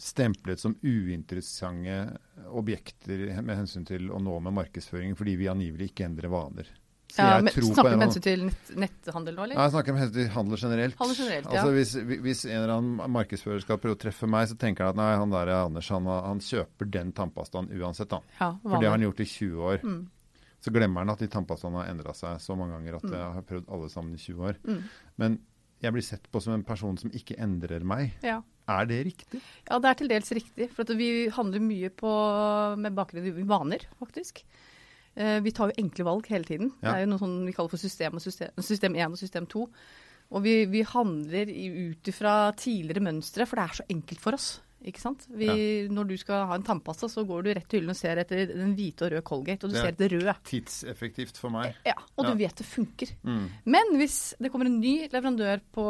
stemplet 0.00 0.60
som 0.60 0.74
uinteressante 0.84 2.18
objekter 2.56 3.42
med 3.42 3.56
hensyn 3.62 3.86
til 3.88 4.10
å 4.10 4.20
nå 4.22 4.36
med 4.44 4.56
markedsføring, 4.56 5.16
fordi 5.18 5.36
vi 5.40 5.48
angivelig 5.52 5.90
ikke 5.92 6.06
endrer 6.08 6.32
vaner. 6.32 6.70
Så 7.10 7.18
Ja, 7.18 7.40
jeg 7.40 7.44
men, 7.48 7.52
tror 7.56 7.64
på 7.66 7.74
snakker 7.74 7.90
du 7.90 7.96
med 7.98 8.06
hensyn 8.06 8.22
til 8.22 8.44
nett, 8.46 8.68
netthandel 8.84 9.34
nå, 9.34 9.42
eller? 9.42 9.56
ja, 9.56 9.64
jeg 9.66 9.72
snakker 9.74 9.94
med 9.96 10.02
hensyn 10.04 10.14
til 10.20 10.28
handel 10.36 10.60
generelt. 10.62 10.98
Handel 11.00 11.16
generelt, 11.18 11.48
ja. 11.50 11.64
altså, 11.64 11.72
hvis, 11.74 12.20
hvis 12.22 12.44
en 12.46 12.54
eller 12.60 12.74
annen 12.76 13.14
markedsfører 13.16 13.64
skal 13.64 13.80
prøve 13.82 13.98
å 13.98 14.00
treffe 14.04 14.28
meg, 14.30 14.46
så 14.46 14.58
tenker 14.60 14.86
han 14.86 14.94
at 14.94 15.00
nei, 15.00 15.10
han 15.18 15.34
der 15.34 15.50
Anders 15.56 15.90
han, 15.90 16.06
han 16.06 16.42
kjøper 16.44 16.90
den 16.98 17.10
tannpastaen 17.18 17.70
uansett. 17.74 18.14
Han. 18.14 18.30
Ja, 18.38 18.52
For 18.62 18.78
det 18.78 18.90
har 18.92 18.94
han 18.94 19.06
gjort 19.08 19.24
i 19.26 19.28
20 19.32 19.66
år. 19.72 19.82
Mm. 19.82 20.00
Så 20.60 20.70
glemmer 20.76 21.02
han 21.02 21.10
at 21.10 21.22
de 21.24 21.30
tannpastaene 21.32 21.82
har 21.82 21.90
endra 21.90 22.14
seg 22.14 22.38
så 22.44 22.54
mange 22.54 22.76
ganger 22.76 23.00
at 23.00 23.06
jeg 23.10 23.34
har 23.40 23.46
prøvd 23.48 23.70
alle 23.74 23.90
sammen 23.90 24.14
i 24.14 24.20
20 24.20 24.46
år. 24.52 24.60
Mm. 24.68 24.82
Men 25.22 25.38
jeg 25.80 25.96
blir 25.96 26.04
sett 26.04 26.26
på 26.30 26.42
som 26.44 26.54
en 26.54 26.64
person 26.68 26.98
som 27.00 27.10
ikke 27.16 27.38
endrer 27.40 27.82
meg. 27.88 28.12
Ja. 28.22 28.42
Er 28.70 28.88
det 28.88 29.00
riktig? 29.08 29.40
Ja, 29.68 29.78
det 29.82 29.90
er 29.90 29.98
til 29.98 30.10
dels 30.12 30.32
riktig. 30.36 30.68
For 30.74 30.86
at 30.86 30.92
vi 30.98 31.28
handler 31.34 31.64
mye 31.64 31.90
på, 31.94 32.12
med 32.80 32.96
bakgrunn 32.96 33.26
i 33.30 33.48
vaner, 33.48 33.86
faktisk. 34.02 34.44
Eh, 35.14 35.38
vi 35.44 35.52
tar 35.54 35.72
jo 35.72 35.82
enkle 35.82 36.06
valg 36.06 36.30
hele 36.30 36.46
tiden. 36.46 36.72
Ja. 36.78 36.90
Det 36.90 36.94
er 36.94 37.04
jo 37.04 37.10
noe 37.12 37.22
sånn 37.22 37.38
vi 37.48 37.56
kaller 37.56 37.72
for 37.72 37.82
system, 37.82 38.18
og 38.18 38.24
system, 38.24 38.64
system 38.64 38.98
1 38.98 39.16
og 39.16 39.20
system 39.20 39.48
2. 39.50 39.66
Og 40.30 40.44
vi, 40.44 40.56
vi 40.70 40.84
handler 40.86 41.50
ut 41.50 42.10
ifra 42.12 42.34
tidligere 42.54 43.02
mønstre, 43.02 43.46
for 43.50 43.58
det 43.58 43.64
er 43.64 43.80
så 43.80 43.88
enkelt 43.90 44.22
for 44.22 44.38
oss. 44.38 44.52
Ikke 44.82 44.98
sant? 45.02 45.26
Vi, 45.28 45.46
Når 45.92 46.06
du 46.08 46.16
skal 46.16 46.46
ha 46.48 46.54
en 46.56 46.62
tannpasta, 46.64 47.06
så 47.12 47.26
går 47.28 47.42
du 47.44 47.50
rett 47.52 47.68
til 47.68 47.80
hyllen 47.80 47.90
og 47.92 47.96
ser 47.96 48.16
etter 48.16 48.46
den 48.48 48.74
hvite 48.74 49.02
og 49.04 49.12
røde 49.12 49.22
Colgate, 49.28 49.64
og 49.64 49.70
du 49.70 49.74
Det 49.76 49.80
er- 49.82 49.84
ser 49.84 49.92
etter 49.92 50.14
rød. 50.16 50.42
Tidseffektivt 50.44 51.36
for 51.36 51.50
meg. 51.50 51.74
Ja, 51.84 51.92
og 52.16 52.24
Ja. 52.24 52.30
du 52.32 52.38
vet 52.38 52.54
det 52.56 52.64
funker. 52.66 53.12
Mm. 53.22 53.50
Men 53.66 53.84
hvis 53.96 54.34
det 54.40 54.50
kommer 54.50 54.66
en 54.66 54.80
ny 54.80 55.06
leverandør 55.08 55.60
på 55.72 55.84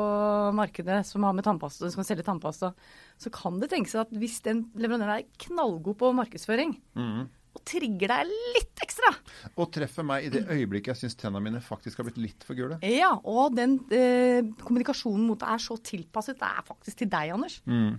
markedet 0.54 1.04
som 1.06 1.22
har 1.22 1.32
med 1.32 1.44
tannpasta, 1.44 1.90
som 1.90 2.02
skal 2.02 2.16
selge 2.16 2.24
tannpasta, 2.24 2.74
så 3.18 3.30
kan 3.30 3.60
det 3.60 3.70
tenkes 3.70 3.94
at 3.94 4.10
hvis 4.10 4.40
den 4.42 4.70
leverandøren 4.76 5.20
er 5.20 5.28
knallgod 5.38 5.96
på 5.96 6.12
markedsføring, 6.14 6.76
Mm. 6.96 7.28
og 7.54 7.64
trigger 7.64 8.08
deg 8.08 8.26
litt 8.54 8.74
ekstra, 8.82 9.14
Og 9.56 9.70
treffer 9.72 10.04
meg 10.04 10.24
i 10.24 10.28
det 10.30 10.46
øyeblikket 10.48 10.86
jeg 10.86 10.96
syns 11.10 11.16
tennene 11.16 11.42
mine 11.42 11.60
faktisk 11.60 11.96
har 11.98 12.04
blitt 12.04 12.18
litt 12.18 12.42
for 12.44 12.54
gule. 12.54 12.78
ja, 12.82 13.14
og 13.24 13.54
den 13.54 13.78
eh, 13.90 14.42
kommunikasjonen 14.62 15.26
mot 15.26 15.38
deg 15.38 15.48
er 15.48 15.58
så 15.58 15.78
tilpasset, 15.82 16.38
det 16.38 16.42
er 16.42 16.62
faktisk 16.62 16.96
til 16.96 17.08
deg, 17.08 17.30
Anders, 17.32 17.60
Mm. 17.66 17.98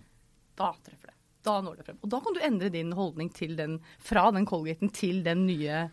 Da 0.62 0.72
treffer 0.86 1.12
det. 1.12 1.18
Da 1.42 1.58
når 1.66 1.80
det 1.80 1.88
frem. 1.88 2.00
Og 2.06 2.12
da 2.14 2.20
kan 2.22 2.36
du 2.38 2.42
endre 2.46 2.70
din 2.74 2.92
holdning 2.94 3.32
til 3.34 3.56
den, 3.58 3.80
fra 3.98 4.28
den 4.34 4.46
Colgaten 4.50 4.92
til 4.94 5.24
den 5.26 5.48
nye 5.48 5.88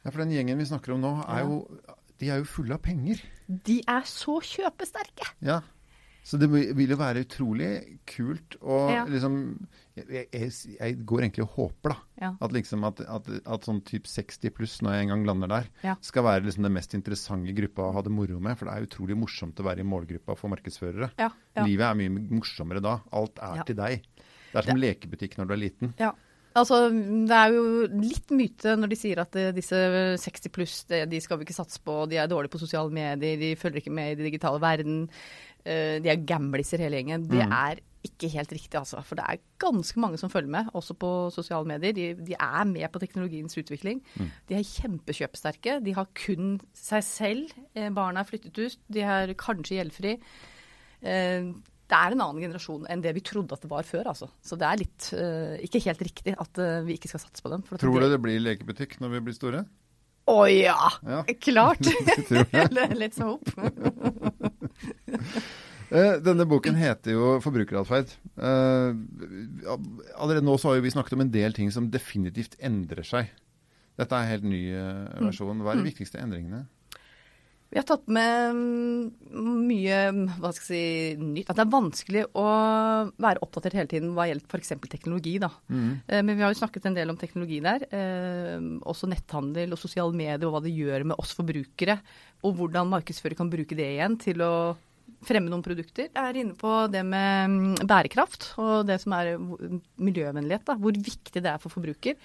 Ja, 0.00 0.08
for 0.08 0.22
den 0.22 0.32
gjengen 0.32 0.56
vi 0.56 0.64
snakker 0.64 0.94
om 0.94 1.02
nå, 1.04 1.10
er 1.28 1.44
jo, 1.44 1.58
de 2.20 2.30
er 2.32 2.40
jo 2.40 2.48
fulle 2.48 2.78
av 2.78 2.80
penger. 2.84 3.20
De 3.68 3.82
er 3.84 4.06
så 4.08 4.38
kjøpesterke! 4.40 5.28
Ja. 5.44 5.58
Så 6.22 6.38
det 6.38 6.50
vil 6.52 6.90
jo 6.92 6.96
være 7.00 7.22
utrolig 7.24 7.98
kult 8.06 8.56
og 8.60 8.90
Ja. 8.92 9.04
liksom 9.08 9.36
jeg, 9.96 10.28
jeg, 10.32 10.50
jeg 10.78 10.94
går 11.04 11.24
egentlig 11.26 11.42
og 11.44 11.50
håper, 11.56 11.92
da. 11.92 11.96
Ja. 12.22 12.30
At 12.40 12.52
liksom 12.54 12.84
at, 12.88 13.00
at, 13.04 13.26
at 13.44 13.66
sånn 13.66 13.80
typ 13.84 14.06
60 14.08 14.52
pluss, 14.56 14.78
når 14.84 14.94
jeg 14.96 15.02
en 15.08 15.12
gang 15.14 15.24
lander 15.28 15.48
der, 15.50 15.68
Ja. 15.84 15.96
skal 16.00 16.24
være 16.24 16.44
liksom 16.46 16.64
den 16.64 16.72
mest 16.76 16.94
interessante 16.96 17.52
gruppa 17.56 17.88
å 17.88 17.92
ha 17.98 18.02
det 18.06 18.12
moro 18.14 18.38
med. 18.40 18.56
For 18.56 18.68
det 18.70 18.76
er 18.76 18.86
utrolig 18.88 19.16
morsomt 19.18 19.60
å 19.60 19.66
være 19.66 19.80
i 19.84 19.88
målgruppa 19.90 20.36
for 20.38 20.48
markedsførere. 20.54 21.10
Livet 21.66 21.84
er 21.90 21.94
mye 22.00 22.14
morsommere 22.30 22.80
da. 22.84 23.00
Alt 23.12 23.38
er 23.44 23.62
til 23.68 23.76
deg. 23.76 24.02
Det 24.52 24.58
er 24.62 24.70
som 24.70 24.80
lekebutikk 24.80 25.36
når 25.38 25.46
du 25.50 25.52
er 25.58 25.64
liten. 25.68 25.94
Ja. 26.00 26.12
Altså, 26.58 26.88
Det 26.90 27.30
er 27.30 27.52
jo 27.54 27.86
litt 27.94 28.32
myte 28.34 28.72
når 28.76 28.88
de 28.90 28.96
sier 28.98 29.20
at 29.22 29.36
eh, 29.38 29.52
disse 29.54 29.76
60 30.18 30.50
pluss, 30.50 30.80
de 30.88 31.20
skal 31.22 31.38
vi 31.38 31.44
ikke 31.46 31.54
satse 31.54 31.78
på, 31.78 32.08
de 32.10 32.16
er 32.18 32.26
dårlige 32.26 32.50
på 32.50 32.58
sosiale 32.58 32.90
medier, 32.90 33.38
de 33.38 33.52
følger 33.54 33.78
ikke 33.84 33.92
med 33.94 34.10
i 34.10 34.16
den 34.18 34.26
digitale 34.32 34.58
verden, 34.58 35.04
de 35.64 36.08
er 36.10 36.26
gambliser 36.26 36.78
hele 36.80 36.96
gjengen. 37.00 37.28
Det 37.28 37.42
Mm. 37.46 37.52
er 37.52 37.80
ikke 38.02 38.30
helt 38.32 38.52
riktig, 38.52 38.78
altså. 38.80 39.02
For 39.04 39.14
det 39.14 39.24
er 39.28 39.40
ganske 39.60 40.00
mange 40.00 40.16
som 40.16 40.30
følger 40.32 40.48
med, 40.48 40.70
også 40.72 40.94
på 40.96 41.10
sosiale 41.34 41.66
medier. 41.68 41.92
De, 41.92 42.14
de 42.14 42.32
er 42.32 42.64
med 42.64 42.86
på 42.92 42.98
teknologiens 43.02 43.52
utvikling. 43.60 44.00
Mm. 44.16 44.30
De 44.48 44.54
er 44.56 44.64
kjempekjøpesterke. 44.64 45.74
De 45.84 45.92
har 45.92 46.06
kun 46.16 46.54
seg 46.72 47.04
selv. 47.04 47.52
Eh, 47.76 47.90
Barna 47.92 48.20
er 48.20 48.24
flyttet 48.30 48.56
ut. 48.56 48.78
De 48.88 49.00
er 49.04 49.34
kanskje 49.34 49.76
gjeldfri. 49.82 50.14
Eh, 51.02 51.52
det 51.90 51.98
er 51.98 52.12
en 52.14 52.20
annen 52.22 52.40
generasjon 52.40 52.86
enn 52.88 53.02
det 53.02 53.12
vi 53.16 53.20
trodde 53.20 53.52
at 53.52 53.60
det 53.64 53.70
var 53.70 53.82
før, 53.84 54.06
altså. 54.14 54.30
Så 54.40 54.56
det 54.56 54.64
er 54.68 54.80
litt 54.80 55.10
eh, 55.12 55.58
ikke 55.66 55.82
helt 55.84 56.00
riktig 56.06 56.36
at 56.38 56.58
eh, 56.62 56.80
vi 56.86 56.96
ikke 56.96 57.08
skal 57.10 57.20
satse 57.26 57.42
på 57.44 57.50
dem. 57.52 57.62
Tror 57.68 57.98
du 57.98 58.00
det 58.06 58.12
det 58.14 58.22
blir 58.22 58.40
lekebutikk 58.40 58.96
når 59.02 59.10
vi 59.18 59.20
blir 59.28 59.34
store? 59.36 59.64
Å 60.30 60.38
ja! 60.46 60.76
Ja. 61.02 61.24
Klart! 61.42 61.80
Litt 63.02 63.18
hope. 63.18 63.50
Eh, 63.58 64.92
Denne 66.26 66.46
boken 66.46 66.76
heter 66.78 67.16
jo 67.16 67.30
'Forbrukeratferd'. 67.42 68.12
Eh, 68.38 68.90
allerede 70.14 70.46
nå 70.46 70.54
så 70.54 70.70
har 70.70 70.82
vi 70.84 70.92
snakket 70.94 71.16
om 71.18 71.24
en 71.26 71.32
del 71.34 71.56
ting 71.56 71.70
som 71.74 71.90
definitivt 71.90 72.54
endrer 72.62 73.02
seg. 73.06 73.32
Dette 73.98 74.14
er 74.14 74.22
en 74.22 74.30
helt 74.30 74.46
ny 74.46 74.60
eh, 74.70 75.24
versjon. 75.26 75.64
Hva 75.64 75.74
er 75.74 75.82
de 75.82 75.90
viktigste 75.90 76.20
endringene? 76.22 76.68
Vi 77.70 77.78
har 77.78 77.84
tatt 77.86 78.08
med 78.10 78.56
mm, 78.56 79.58
mye 79.66 79.98
hva 80.42 80.50
skal 80.54 80.74
jeg 80.74 81.18
si, 81.18 81.22
nytt. 81.22 81.50
At 81.52 81.58
det 81.58 81.64
er 81.66 81.74
vanskelig 81.74 82.24
å 82.38 82.46
være 83.22 83.42
oppdatert 83.46 83.76
hele 83.78 83.90
tiden 83.90 84.10
hva 84.16 84.26
gjelder 84.26 84.46
f.eks. 84.46 84.72
teknologi. 84.90 85.36
da. 85.42 85.52
Mm. 85.70 85.90
Men 86.26 86.32
vi 86.32 86.42
har 86.42 86.50
jo 86.50 86.58
snakket 86.58 86.88
en 86.90 86.98
del 86.98 87.12
om 87.12 87.18
teknologi 87.20 87.60
der. 87.62 87.86
Eh, 87.94 88.56
også 88.90 89.10
netthandel 89.10 89.74
og 89.74 89.82
sosiale 89.82 90.14
medier 90.14 90.48
og 90.48 90.56
hva 90.56 90.62
det 90.66 90.74
gjør 90.74 91.06
med 91.12 91.22
oss 91.22 91.34
forbrukere. 91.38 92.00
Og 92.42 92.58
hvordan 92.58 92.90
markedsfører 92.90 93.38
kan 93.38 93.52
bruke 93.52 93.78
det 93.78 93.86
igjen 93.92 94.18
til 94.22 94.42
å 94.42 94.54
fremme 95.26 95.52
noen 95.52 95.64
produkter. 95.64 96.08
Jeg 96.08 96.20
er 96.20 96.38
inne 96.40 96.56
på 96.58 96.74
det 96.92 97.02
med 97.06 97.56
mm, 97.56 97.88
bærekraft 97.88 98.52
og 98.60 98.86
det 98.88 99.00
som 99.02 99.16
er 99.16 99.34
miljøvennlighet. 100.00 100.64
da. 100.68 100.78
Hvor 100.80 100.96
viktig 100.96 101.42
det 101.42 101.50
er 101.50 101.60
for 101.62 101.72
forbruker. 101.72 102.16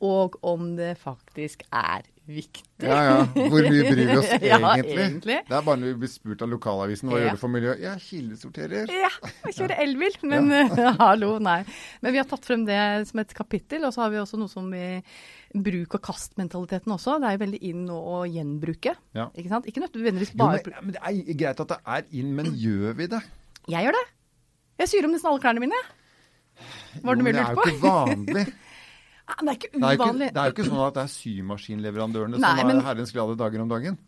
Og 0.00 0.38
om 0.46 0.72
det 0.78 0.94
faktisk 0.98 1.62
er 1.68 2.06
viktig. 2.34 2.64
Ja, 2.86 2.98
ja. 3.04 3.16
Hvor 3.34 3.66
mye 3.66 3.82
bryr 3.90 4.00
vi 4.10 4.16
oss 4.20 4.28
Ja, 4.50 4.58
egentlig? 4.72 4.96
egentlig. 5.02 5.36
Det 5.48 5.56
er 5.58 5.64
bare 5.66 5.80
når 5.82 5.90
vi 5.92 5.98
blir 6.04 6.10
spurt 6.12 6.44
av 6.46 6.50
lokalavisen 6.52 7.10
hva 7.10 7.18
Ja. 7.18 7.24
gjør 7.26 7.36
du 7.36 7.40
for 7.42 7.52
miljøet. 7.54 7.82
Ja, 7.84 7.92
kildesorterer. 8.00 8.92
Ja, 8.94 9.10
jeg 9.48 9.56
kjører 9.58 9.82
elbil, 9.84 10.16
men 10.30 10.48
hallo, 11.02 11.32
nei. 11.42 11.58
Men 12.00 12.14
vi 12.16 12.22
har 12.22 12.28
tatt 12.30 12.46
frem 12.48 12.64
det 12.68 12.78
som 13.10 13.20
et 13.24 13.34
kapittel, 13.36 13.84
og 13.88 13.92
så 13.96 14.04
har 14.06 14.14
vi 14.14 14.22
også 14.22 14.40
noe 14.40 14.48
som 14.52 14.70
vi 14.72 14.84
bruk- 15.54 15.98
og 15.98 16.02
kastmentaliteten 16.06 16.94
også. 16.94 17.18
Det 17.20 17.28
er 17.32 17.36
jo 17.38 17.42
veldig 17.44 17.62
inn 17.72 17.84
å 17.90 18.22
gjenbruke. 18.30 18.96
Ja. 19.18 19.28
Ikke 19.34 19.50
sant? 19.52 19.66
Ikke 19.70 19.82
nødvendigvis 19.84 20.32
Jo, 20.36 20.40
bare 20.44 20.62
men, 20.64 20.72
ja, 20.76 20.80
men 20.86 20.96
det 20.96 21.02
er 21.02 21.38
greit 21.44 21.60
at 21.66 21.74
det 21.74 21.80
er 21.98 22.08
inn, 22.22 22.34
men 22.38 22.52
gjør 22.54 22.94
vi 23.02 23.10
det? 23.16 23.22
Jeg 23.68 23.88
gjør 23.88 23.98
det. 23.98 24.06
Jeg 24.80 24.88
syr 24.94 25.04
om 25.08 25.12
nesten 25.16 25.28
alle 25.34 25.42
klærne 25.42 25.60
mine. 25.66 25.80
Var 27.04 27.16
det 27.16 27.20
Jo, 27.20 27.24
men 27.24 27.34
det 27.34 27.40
er 27.42 27.54
jo 27.54 27.64
ikke 27.70 27.80
vanlig. 27.84 28.46
Men 29.40 29.46
det 29.46 29.52
er 29.52 29.58
ikke 29.58 29.70
Det 29.72 29.82
er, 29.84 29.92
ikke, 29.96 30.18
det 30.18 30.40
er 30.42 30.50
jo 30.50 30.54
ikke 30.56 30.68
sånn 30.70 30.82
at 30.86 30.94
det 30.98 31.02
er 31.06 31.12
symaskinleverandørene 31.14 32.38
Nei, 32.42 32.54
som 32.60 32.70
er 32.74 32.82
herrens 32.90 33.12
glade 33.14 33.36
dager 33.40 33.60
om 33.64 33.68
dagen. 33.70 33.98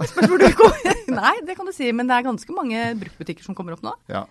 Det 0.00 0.08
spørs 0.08 0.30
hvor 0.32 0.40
du 0.40 0.48
går. 0.56 0.78
Nei, 1.20 1.34
det 1.46 1.56
kan 1.58 1.68
du 1.68 1.72
si, 1.76 1.90
men 1.92 2.08
det 2.08 2.16
er 2.16 2.28
ganske 2.30 2.54
mange 2.56 2.86
bruktbutikker 3.02 3.44
som 3.44 3.54
kommer 3.58 3.76
opp 3.76 3.82
nå. 3.84 3.92
Ja. 4.08 4.24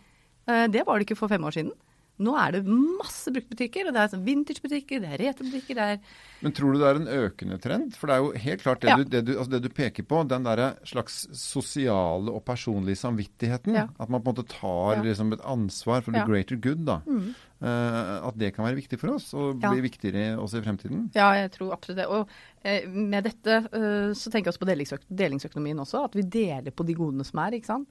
Eh, 0.49 0.65
Det 0.73 0.81
var 0.87 0.97
det 0.99 1.05
ikke 1.09 1.19
for 1.19 1.29
fem 1.31 1.45
år 1.45 1.53
siden. 1.59 1.71
Nå 2.19 2.33
er 2.35 2.51
det 2.57 2.65
masse 2.67 3.31
bruktbutikker, 3.31 3.87
og 3.87 3.93
det 3.95 4.01
er 4.03 4.23
vintagebutikker, 4.25 4.99
det 4.99 5.11
er 5.15 5.21
retrobutikker, 5.21 5.77
det 5.77 5.85
er 5.93 5.99
Men 6.43 6.51
tror 6.57 6.73
du 6.75 6.79
det 6.81 6.87
er 6.89 6.97
en 6.99 7.07
økende 7.29 7.59
trend? 7.63 7.93
For 7.95 8.11
det 8.11 8.15
er 8.17 8.25
jo 8.25 8.31
helt 8.43 8.63
klart 8.65 8.81
det, 8.83 8.89
Ja. 8.89 8.97
du, 8.99 9.03
det, 9.07 9.21
du, 9.29 9.31
altså 9.37 9.51
det 9.53 9.61
du 9.63 9.69
peker 9.69 10.03
på, 10.03 10.19
den 10.27 10.43
derre 10.43 10.73
slags 10.89 11.21
sosiale 11.31 12.33
og 12.33 12.43
personlige 12.43 12.99
samvittigheten. 12.99 13.77
Ja. 13.77 13.85
At 13.99 14.09
man 14.11 14.19
på 14.25 14.33
en 14.33 14.35
måte 14.35 14.47
tar 14.51 14.97
Ja. 14.97 15.03
liksom 15.05 15.31
et 15.37 15.45
ansvar 15.47 16.01
for 16.03 16.11
the 16.11 16.25
greater 16.27 16.57
good. 16.59 16.83
da. 16.89 16.99
Mm. 17.07 17.29
Eh, 17.61 18.27
at 18.27 18.37
det 18.39 18.53
kan 18.55 18.63
være 18.63 18.77
viktig 18.79 18.97
for 19.01 19.15
oss, 19.17 19.33
og 19.35 19.59
Ja. 19.61 19.69
bli 19.73 19.81
viktigere 19.83 20.37
også 20.39 20.61
i 20.61 20.63
fremtiden. 20.63 21.09
Ja, 21.13 21.33
jeg 21.35 21.51
tror 21.51 21.73
absolutt 21.75 21.97
det. 21.99 22.05
Og 22.07 22.29
eh, 22.63 22.85
med 22.87 23.25
dette 23.25 23.57
eh, 23.73 24.13
så 24.15 24.31
tenker 24.31 24.47
jeg 24.47 24.53
også 24.53 24.63
på 24.63 24.69
delingsøk 24.71 25.01
delingsøkonomien 25.11 25.79
også. 25.83 26.05
At 26.05 26.15
vi 26.15 26.21
deler 26.23 26.71
på 26.71 26.85
de 26.87 26.95
godene 26.95 27.25
som 27.27 27.39
er. 27.43 27.51
ikke 27.59 27.65
sant? 27.67 27.87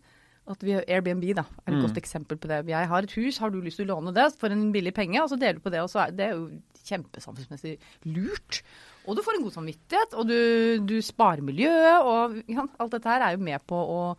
At 0.48 0.62
vi, 0.64 0.72
Airbnb 0.72 1.34
da, 1.36 1.42
er 1.66 1.74
et 1.74 1.76
Mm. 1.76 1.82
godt 1.84 1.98
eksempel 2.00 2.38
på 2.40 2.48
det. 2.48 2.62
Jeg 2.72 2.88
har 2.88 3.02
et 3.02 3.12
hus, 3.12 3.36
har 3.36 3.50
du 3.50 3.60
lyst 3.60 3.76
til 3.76 3.84
å 3.90 4.00
låne 4.00 4.14
det 4.14 4.32
for 4.40 4.48
en 4.48 4.72
billig 4.72 4.94
penge? 4.94 5.20
Og 5.20 5.28
så 5.28 5.36
deler 5.38 5.60
du 5.60 5.60
på 5.60 5.70
det. 5.70 5.80
og 5.84 5.90
så 5.90 6.06
er 6.06 6.10
Det 6.16 6.24
er 6.24 6.32
jo 6.32 6.48
kjempesamfunnsmessig 6.88 7.76
lurt. 8.06 8.62
Og 9.06 9.16
du 9.16 9.22
får 9.22 9.36
en 9.36 9.42
god 9.44 9.52
samvittighet, 9.52 10.14
og 10.16 10.26
du, 10.28 10.78
du 10.86 11.02
sparer 11.02 11.42
miljøet. 11.44 12.00
og 12.02 12.42
ja, 12.48 12.64
Alt 12.80 12.92
dette 12.92 13.04
her 13.04 13.20
er 13.20 13.36
jo 13.36 13.44
med 13.44 13.60
på 13.66 13.76
å 13.76 14.16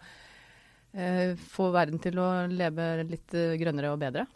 eh, 0.94 1.34
få 1.36 1.72
verden 1.74 2.00
til 2.02 2.14
å 2.22 2.48
leve 2.48 3.04
litt 3.10 3.34
eh, 3.34 3.58
grønnere 3.58 3.92
og 3.94 4.00
bedre. 4.00 4.28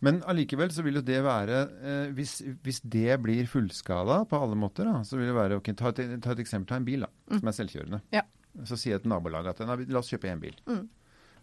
Men 0.00 0.20
allikevel 0.30 0.70
så 0.72 0.82
vil 0.86 1.00
jo 1.00 1.02
det 1.04 1.18
være 1.26 1.56
eh, 1.82 2.10
hvis, 2.16 2.38
hvis 2.64 2.80
det 2.86 3.16
blir 3.24 3.48
fullskala 3.50 4.20
på 4.30 4.38
alle 4.40 4.56
måter, 4.58 4.86
da, 4.88 5.00
så 5.04 5.18
vil 5.18 5.26
det 5.30 5.34
være 5.36 5.58
okay, 5.60 5.74
ta, 5.76 5.90
et, 5.90 6.16
ta 6.24 6.32
et 6.36 6.42
eksempel. 6.44 6.68
Ta 6.70 6.76
en 6.80 6.86
bil 6.86 7.02
da, 7.06 7.10
som 7.32 7.50
er 7.50 7.56
selvkjørende. 7.58 8.00
Mm. 8.06 8.14
Ja. 8.14 8.22
Så 8.64 8.78
sier 8.80 8.94
jeg 8.96 9.02
til 9.04 9.12
nabolaget 9.12 9.58
at 9.60 9.88
la 9.90 9.98
oss 10.00 10.08
kjøpe 10.12 10.30
en 10.32 10.40
bil. 10.40 10.54
Mm. 10.70 10.84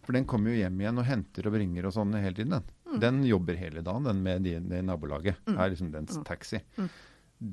For 0.03 0.15
den 0.17 0.25
kommer 0.27 0.51
jo 0.51 0.57
hjem 0.63 0.79
igjen 0.81 0.97
og 0.99 1.05
henter 1.07 1.45
og 1.47 1.53
bringer 1.55 1.85
og 1.87 1.93
sånn 1.95 2.15
hele 2.19 2.35
tiden. 2.39 2.55
Den, 2.57 2.79
Mm. 2.93 2.99
den 3.01 3.15
jobber 3.25 3.55
hele 3.57 3.81
dagen, 3.81 4.03
den 4.05 4.19
med 4.21 4.43
det, 4.45 4.59
det 4.69 4.83
nabolaget. 4.85 5.37
er 5.49 5.69
liksom 5.71 5.87
dens 5.91 6.19
taxi. 6.27 6.59
Mm. 6.77 6.89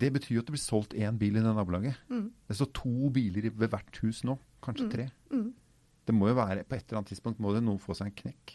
Det 0.00 0.10
betyr 0.12 0.34
jo 0.34 0.40
at 0.42 0.48
det 0.50 0.52
blir 0.52 0.60
solgt 0.60 0.92
én 0.92 1.16
bil 1.18 1.38
i 1.38 1.40
det 1.40 1.54
nabolaget. 1.56 1.96
Mm. 2.10 2.26
Det 2.50 2.56
står 2.58 2.68
to 2.76 3.08
biler 3.14 3.46
ved 3.48 3.70
hvert 3.72 4.00
hus 4.02 4.20
nå. 4.28 4.34
Kanskje 4.62 4.90
tre. 4.92 5.06
Mm. 5.32 5.46
Det 6.04 6.14
må 6.14 6.28
jo 6.28 6.34
være, 6.36 6.64
På 6.68 6.76
et 6.76 6.84
eller 6.90 7.00
annet 7.00 7.08
tidspunkt 7.14 7.40
må 7.40 7.54
det 7.54 7.62
noen 7.64 7.80
få 7.80 7.96
seg 7.96 8.10
en 8.10 8.18
knekk. 8.20 8.52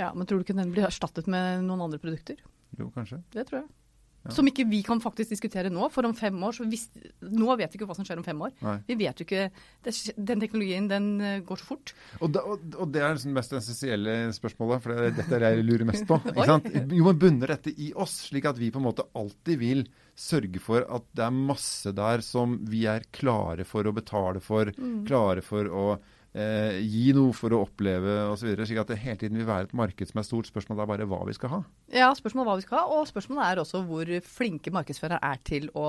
Ja, 0.00 0.12
Men 0.14 0.26
tror 0.26 0.40
du 0.40 0.46
ikke 0.46 0.58
den 0.58 0.74
blir 0.74 0.88
erstattet 0.88 1.28
med 1.30 1.64
noen 1.68 1.86
andre 1.86 2.02
produkter? 2.02 2.40
Jo, 2.78 2.90
kanskje. 2.94 3.22
Det 3.34 3.46
tror 3.48 3.62
jeg. 3.62 3.72
Ja. 4.24 4.32
Som 4.32 4.46
ikke 4.48 4.64
vi 4.64 4.78
kan 4.80 5.02
faktisk 5.04 5.34
diskutere 5.34 5.68
nå, 5.68 5.84
for 5.92 6.06
om 6.08 6.14
fem 6.16 6.38
år 6.46 6.54
så 6.56 6.64
hvis, 6.64 6.86
Nå 7.28 7.56
vet 7.60 7.74
vi 7.74 7.76
ikke 7.76 7.88
hva 7.90 7.96
som 7.98 8.06
skjer 8.08 8.22
om 8.22 8.24
fem 8.24 8.38
år. 8.46 8.54
Nei. 8.64 8.78
Vi 8.88 8.96
vet 9.02 9.20
jo 9.20 9.26
ikke 9.26 9.42
Den 10.16 10.40
teknologien 10.40 10.86
den 10.88 11.08
eh, 11.20 11.42
går 11.44 11.60
så 11.60 11.66
fort. 11.74 11.92
Og, 12.22 12.30
da, 12.32 12.40
og, 12.48 12.86
det 12.88 13.02
er 13.02 13.12
liksom 13.12 13.34
det 13.34 13.36
mest 13.36 13.52
essensielle 13.58 14.14
spørsmålet, 14.32 14.80
for 14.80 14.94
det 14.94 15.10
er 15.10 15.18
dette 15.18 15.36
er 15.36 15.44
det 15.44 15.50
jeg 15.58 15.66
lurer 15.68 15.90
mest 15.90 16.08
på. 16.08 16.18
Jo, 16.96 17.04
men 17.10 17.20
bunner 17.20 17.52
dette 17.52 17.74
i 17.76 17.90
oss, 18.00 18.16
slik 18.30 18.48
at 18.48 18.56
vi 18.56 18.72
på 18.72 18.80
en 18.80 18.88
måte 18.88 19.04
alltid 19.12 19.60
vil 19.60 19.84
sørge 20.16 20.62
for 20.62 20.88
at 20.88 21.04
det 21.12 21.26
er 21.26 21.36
masse 21.52 21.92
der 21.92 22.24
som 22.24 22.56
vi 22.70 22.86
er 22.88 23.04
klare 23.12 23.68
for 23.68 23.84
å 23.84 23.92
betale 23.92 24.40
for, 24.40 24.72
Mm. 24.74 25.04
klare 25.06 25.42
for 25.44 25.68
å 25.68 25.84
eh, 26.34 26.80
gi 26.82 27.12
noe 27.16 27.32
for 27.36 27.54
å 27.54 27.62
oppleve 27.64 28.14
osv. 28.32 28.52
Slik 28.66 28.80
at 28.82 28.90
det 28.92 29.00
hele 29.02 29.20
tiden 29.20 29.38
vil 29.40 29.48
være 29.48 29.68
et 29.68 29.74
marked 29.78 30.10
som 30.10 30.20
er 30.20 30.26
stort. 30.28 30.50
Spørsmålet 30.50 30.84
er 30.84 30.90
bare 30.92 31.08
hva 31.10 31.22
vi 31.28 31.34
skal 31.36 31.52
ha. 31.54 31.60
Ja, 31.94 32.10
spørsmålet 32.18 32.46
er 32.46 32.50
hva 32.52 32.60
vi 32.60 32.66
skal 32.66 32.80
ha, 32.80 32.84
og 32.98 33.08
spørsmålet 33.10 33.48
er 33.48 33.62
også 33.64 33.82
hvor 33.88 34.14
flinke 34.28 34.74
markedsførere 34.74 35.20
er 35.22 35.42
til 35.46 35.70
å 35.78 35.88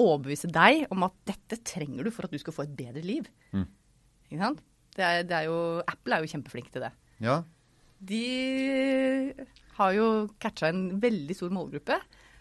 overbevise 0.00 0.48
deg 0.52 0.86
om 0.94 1.04
at 1.04 1.16
dette 1.28 1.58
trenger 1.66 2.06
du 2.06 2.12
for 2.14 2.24
at 2.28 2.32
du 2.32 2.40
skal 2.40 2.54
få 2.56 2.64
et 2.64 2.76
bedre 2.78 3.02
liv. 3.04 3.26
Mm. 3.52 3.66
Ikke 4.30 4.42
sant? 4.44 4.62
Det 4.96 5.04
er, 5.06 5.24
det 5.28 5.36
er 5.36 5.48
jo, 5.50 5.58
Apple 5.86 6.16
er 6.16 6.24
jo 6.24 6.32
kjempeflink 6.32 6.70
til 6.74 6.84
det. 6.86 6.92
Ja, 7.22 7.40
De 8.00 8.24
har 9.76 9.92
jo 9.92 10.06
catcha 10.40 10.70
en 10.72 11.00
veldig 11.02 11.36
stor 11.36 11.52
målgruppe 11.52 11.98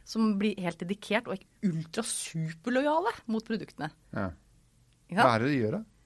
som 0.10 0.34
blir 0.40 0.58
helt 0.64 0.80
dedikert 0.82 1.28
og 1.30 1.42
ultrasuperlojale 1.68 3.12
mot 3.30 3.46
produktene. 3.46 3.92
ja. 4.16 4.30
Hva 5.10 5.26
er 5.36 5.42
det 5.42 5.48
de 5.50 5.58
gjør, 5.58 5.76
da? 5.80 5.99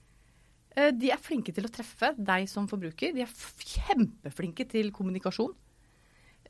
Eh, 0.75 0.91
De 0.91 1.11
er 1.13 1.21
flinke 1.21 1.53
til 1.53 1.65
å 1.67 1.71
treffe 1.73 2.13
deg 2.17 2.47
som 2.49 2.67
forbruker. 2.67 3.13
De 3.13 3.21
er 3.25 3.29
kjempeflinke 3.73 4.65
til 4.69 4.91
kommunikasjon. 4.95 5.53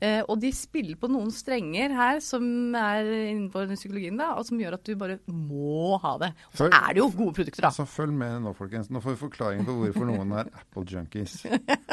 Eh, 0.02 0.24
og 0.26 0.40
de 0.42 0.48
spiller 0.52 0.96
på 0.98 1.06
noen 1.08 1.28
strenger 1.30 1.92
her 1.94 2.18
som 2.24 2.42
er 2.74 3.06
innenfor 3.30 3.68
psykologien, 3.76 4.16
da, 4.18 4.32
og 4.34 4.42
som 4.48 4.58
gjør 4.58 4.74
at 4.74 4.88
du 4.88 4.96
bare 4.98 5.20
må 5.30 5.94
ha 6.02 6.16
det. 6.18 6.32
Og 6.50 6.58
så 6.58 6.66
er 6.66 6.88
det 6.96 6.98
jo 6.98 7.06
gode 7.14 7.36
produkter, 7.38 7.62
da. 7.62 7.70
Så 7.76 7.86
følg 7.88 8.10
med 8.18 8.42
nå, 8.42 8.52
folkens. 8.58 8.90
Nå 8.90 9.00
får 9.04 9.14
vi 9.14 9.20
forklaring 9.22 9.62
på 9.68 9.76
hvorfor 9.78 10.08
noen 10.10 10.34
er 10.40 10.50
Apple 10.50 10.82
junkies. 10.90 11.36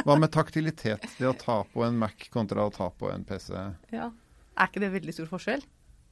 Hva 0.01 0.17
med 0.19 0.33
taktilitet? 0.33 1.05
Det 1.19 1.29
å 1.29 1.35
ta 1.37 1.59
på 1.69 1.85
en 1.85 1.99
Mac 2.01 2.25
kontra 2.33 2.65
å 2.65 2.73
ta 2.73 2.89
på 2.89 3.11
en 3.13 3.23
PC. 3.29 3.53
Ja. 3.93 4.09
Er 4.57 4.67
ikke 4.73 4.81
det 4.83 4.91
veldig 4.97 5.13
stor 5.19 5.29
forskjell? 5.29 5.61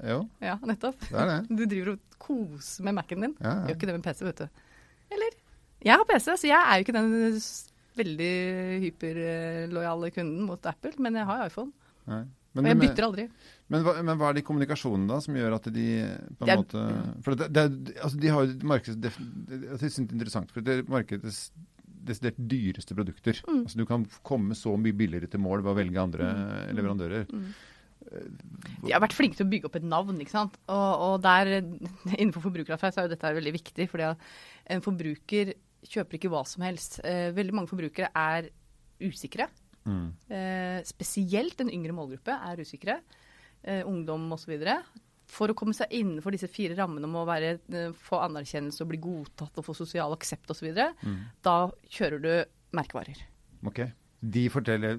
Jo, 0.06 0.22
Ja, 0.46 0.54
nettopp. 0.64 1.02
det 1.10 1.18
er 1.20 1.28
det. 1.28 1.40
Du 1.58 1.66
driver 1.66 1.96
og 1.98 2.20
koser 2.22 2.86
med 2.88 2.96
Mac-en 3.02 3.26
din. 3.26 3.34
Ja, 3.44 3.58
Gjør 3.66 3.76
ikke 3.76 3.90
det 3.90 3.96
med 3.98 4.06
PC, 4.06 4.24
vet 4.30 4.46
du. 4.46 4.62
Jeg 5.86 5.96
har 5.96 6.06
PC, 6.10 6.34
så 6.42 6.50
jeg 6.50 6.60
er 6.60 6.80
jo 6.80 6.86
ikke 6.86 6.98
den 6.98 7.14
veldig 8.00 8.34
hyperlojale 8.86 10.12
kunden 10.16 10.44
mot 10.48 10.68
Apple, 10.72 10.92
men 11.04 11.18
jeg 11.20 11.28
har 11.30 11.46
iPhone. 11.48 11.72
Nei. 12.10 12.26
Og 12.58 12.66
jeg 12.66 12.80
bytter 12.80 13.06
aldri. 13.06 13.24
men, 13.70 13.84
hva, 13.86 13.92
men 14.02 14.18
hva 14.18 14.30
er 14.32 14.36
det 14.36 14.42
i 14.42 14.46
kommunikasjonen 14.48 15.06
da 15.08 15.20
som 15.22 15.36
gjør 15.38 15.54
at 15.60 15.68
de 15.72 15.84
på 16.40 16.48
en 16.48 16.50
er- 16.50 16.58
måte 16.64 16.82
For 17.24 17.38
det, 17.38 17.48
det, 17.54 17.66
altså, 18.02 18.20
de 18.20 18.32
har 18.34 18.46
jo 18.48 18.70
markeds... 18.72 18.98
Det, 18.98 19.12
det, 19.52 19.60
jeg 19.68 19.82
syns 19.84 20.00
det 20.00 20.08
er 20.08 20.18
interessant, 20.18 20.54
for 20.56 20.66
det 20.66 20.80
er 20.80 20.90
markedets 20.90 21.44
desidert 22.10 22.40
dyreste 22.50 22.96
produkter. 22.98 23.38
Mm. 23.46 23.62
Altså, 23.68 23.78
du 23.78 23.86
kan 23.86 24.06
komme 24.26 24.58
så 24.58 24.74
mye 24.82 24.98
billigere 24.98 25.30
til 25.30 25.44
mål 25.44 25.62
ved 25.62 25.72
å 25.76 25.78
velge 25.78 26.02
andre 26.02 26.32
leverandører. 26.74 27.30
De 27.30 28.92
har 28.96 29.04
vært 29.04 29.14
flinke 29.14 29.38
til 29.38 29.46
å 29.46 29.52
bygge 29.52 29.70
opp 29.70 29.78
et 29.78 29.86
navn, 29.86 30.18
ikke 30.24 30.34
sant. 30.34 30.56
Og, 30.72 31.04
og 31.06 31.16
der, 31.24 31.52
innenfor 32.20 32.48
forbrukeratferd, 32.48 32.96
så 32.96 33.04
er 33.04 33.10
jo 33.10 33.14
dette 33.14 33.36
veldig 33.38 33.56
viktig. 33.60 33.90
fordi 33.92 34.10
en 34.74 34.86
forbruker 34.86 35.54
kjøper 35.88 36.18
ikke 36.20 36.30
hva 36.32 36.44
som 36.48 36.64
helst. 36.66 37.00
Eh, 37.06 37.30
veldig 37.36 37.54
mange 37.56 37.70
forbrukere 37.72 38.10
er 38.16 38.50
usikre. 39.02 39.48
Mm. 39.88 40.08
Eh, 40.30 40.80
spesielt 40.88 41.62
en 41.64 41.72
yngre 41.72 41.94
målgruppe 41.96 42.34
er 42.36 42.60
usikre. 42.62 43.00
Eh, 43.64 43.84
ungdom 43.88 44.28
osv. 44.36 44.56
For 45.30 45.52
å 45.52 45.56
komme 45.56 45.76
seg 45.78 45.92
innenfor 45.94 46.34
disse 46.34 46.50
fire 46.50 46.76
rammene 46.76 47.06
om 47.06 47.16
å 47.22 47.26
være, 47.28 47.60
få 47.94 48.20
anerkjennelse 48.26 48.82
og 48.82 48.90
bli 48.90 48.98
godtatt 49.04 49.60
og 49.62 49.66
få 49.68 49.76
sosial 49.78 50.12
aksept 50.16 50.50
osv., 50.50 50.74
Mm. 51.06 51.20
da 51.44 51.70
kjører 51.88 52.22
du 52.22 52.46
merkevarer. 52.74 53.18
Ok. 53.66 53.84
De 54.22 54.50
forteller 54.50 54.98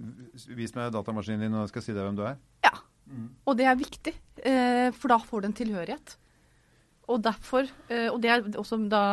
Vis 0.56 0.72
meg 0.74 0.92
datamaskinen 0.92 1.40
din, 1.40 1.54
og 1.54 1.66
jeg 1.66 1.68
skal 1.74 1.82
si 1.82 1.92
deg 1.92 2.04
hvem 2.06 2.16
du 2.16 2.22
er. 2.24 2.38
Ja. 2.64 2.70
Og 3.44 3.56
det 3.58 3.66
er 3.66 3.74
viktig, 3.76 4.14
for 4.94 5.08
da 5.08 5.18
får 5.18 5.42
du 5.42 5.46
en 5.48 5.52
tilhørighet. 5.58 6.16
Og 7.10 7.22
derfor, 7.24 7.68
eh, 7.90 8.08
og 8.10 8.20
det 8.22 8.30
er 8.30 8.44
også 8.60 8.78
da 8.90 9.04